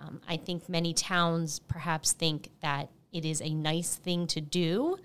Um, 0.00 0.20
I 0.26 0.36
think 0.36 0.68
many 0.68 0.94
towns 0.94 1.60
perhaps 1.60 2.12
think 2.12 2.48
that 2.62 2.88
it 3.12 3.24
is 3.24 3.42
a 3.42 3.52
nice 3.52 3.96
thing 3.96 4.26
to 4.28 4.40
do 4.40 4.96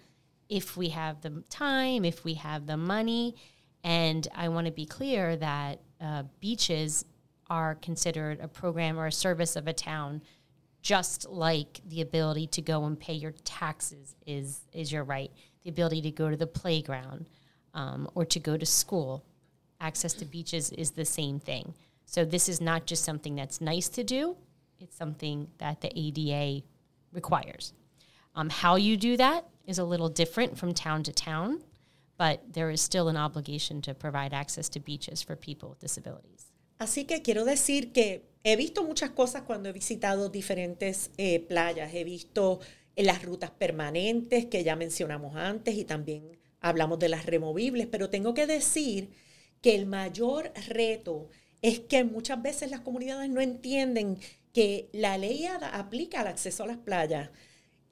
if 0.48 0.78
we 0.78 0.90
have 0.90 1.22
the 1.22 1.44
time, 1.50 2.06
if 2.06 2.24
we 2.24 2.36
have 2.36 2.66
the 2.66 2.78
money. 2.78 3.36
And 3.84 4.28
I 4.34 4.50
want 4.50 4.68
to 4.68 4.72
be 4.72 4.86
clear 4.86 5.36
that 5.36 5.82
uh, 6.00 6.24
beaches 6.40 7.06
are 7.50 7.76
considered 7.76 8.40
a 8.40 8.48
program 8.48 8.98
or 8.98 9.08
a 9.08 9.12
service 9.12 9.56
of 9.56 9.68
a 9.68 9.74
town, 9.74 10.22
just 10.82 11.28
like 11.30 11.82
the 11.88 12.02
ability 12.02 12.48
to 12.48 12.62
go 12.62 12.86
and 12.86 13.00
pay 13.00 13.14
your 13.14 13.34
taxes 13.44 14.16
is, 14.26 14.62
is 14.72 14.92
your 14.92 15.04
right. 15.04 15.32
The 15.64 15.70
ability 15.70 16.02
to 16.04 16.12
go 16.12 16.30
to 16.30 16.38
the 16.38 16.48
playground 16.48 17.28
um, 17.74 18.08
or 18.16 18.26
to 18.26 18.40
go 18.40 18.56
to 18.56 18.66
school. 18.66 19.24
Access 19.82 20.14
to 20.14 20.26
beaches 20.26 20.72
is 20.72 20.92
the 20.92 21.06
same 21.06 21.40
thing. 21.40 21.74
So 22.06 22.24
this 22.24 22.48
is 22.48 22.62
not 22.62 22.86
just 22.86 23.04
something 23.04 23.36
that's 23.36 23.62
nice 23.62 23.90
to 23.90 24.04
do, 24.04 24.38
it's 24.86 24.98
something 24.98 25.48
that 25.58 25.82
the 25.82 25.92
ADA 25.96 26.64
requires. 27.12 27.74
Um, 28.36 28.50
how 28.50 28.76
you 28.76 28.98
do 28.98 29.18
that 29.18 29.46
is 29.66 29.80
a 29.80 29.84
little 29.84 30.10
different 30.10 30.58
from 30.58 30.74
town 30.74 31.04
to 31.04 31.12
town, 31.12 31.64
but 32.18 32.42
there 32.54 32.70
is 32.70 32.82
still 32.82 33.10
an 33.10 33.18
obligation 33.18 33.82
to 33.82 33.94
provide 33.94 34.34
access 34.34 34.70
to 34.70 34.80
beaches 34.80 35.22
for 35.24 35.36
people 35.36 35.70
with 35.70 35.80
disabilities. 35.80 36.52
Así 36.80 37.08
que 37.08 37.22
quiero 37.22 37.46
decir 37.46 37.94
que 37.94 38.26
he 38.44 38.56
visto 38.56 38.84
muchas 38.84 39.10
cosas 39.12 39.44
cuando 39.44 39.70
he 39.70 39.74
visitado 39.74 40.30
diferentes 40.30 41.10
eh, 41.18 41.40
playas. 41.40 41.94
He 41.94 42.04
visto 42.04 42.60
en 42.96 43.06
las 43.08 43.24
rutas 43.24 43.50
permanentes 43.50 44.46
que 44.46 44.64
ya 44.64 44.76
mencionamos 44.76 45.36
antes 45.36 45.76
y 45.76 45.86
también 45.86 46.38
hablamos 46.60 47.00
de 47.00 47.10
las 47.10 47.26
removibles, 47.26 47.88
pero 47.88 48.10
tengo 48.10 48.34
que 48.34 48.46
decir 48.46 49.10
que 49.62 49.76
el 49.76 49.86
mayor 49.86 50.52
reto 50.68 51.30
es 51.62 51.80
que 51.80 52.04
muchas 52.04 52.42
veces 52.42 52.70
las 52.70 52.82
comunidades 52.82 53.30
no 53.30 53.42
entienden 53.42 54.20
que 54.56 54.88
la 54.94 55.18
ley 55.18 55.46
aplica 55.74 56.22
al 56.22 56.28
acceso 56.28 56.64
a 56.64 56.68
las 56.68 56.78
playas. 56.78 57.30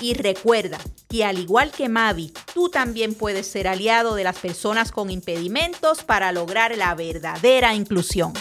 Y 0.00 0.14
recuerda 0.14 0.78
que 1.08 1.24
al 1.24 1.38
igual 1.38 1.70
que 1.70 1.88
Mavi, 1.88 2.32
tú 2.52 2.68
también 2.68 3.14
puedes 3.14 3.46
ser 3.46 3.68
aliado 3.68 4.16
de 4.16 4.24
las 4.24 4.38
personas 4.38 4.90
con 4.90 5.08
impedimentos 5.10 6.02
para 6.02 6.32
lograr 6.32 6.76
la 6.76 6.92
verdadera 6.94 7.74
inclusión. 7.74 8.32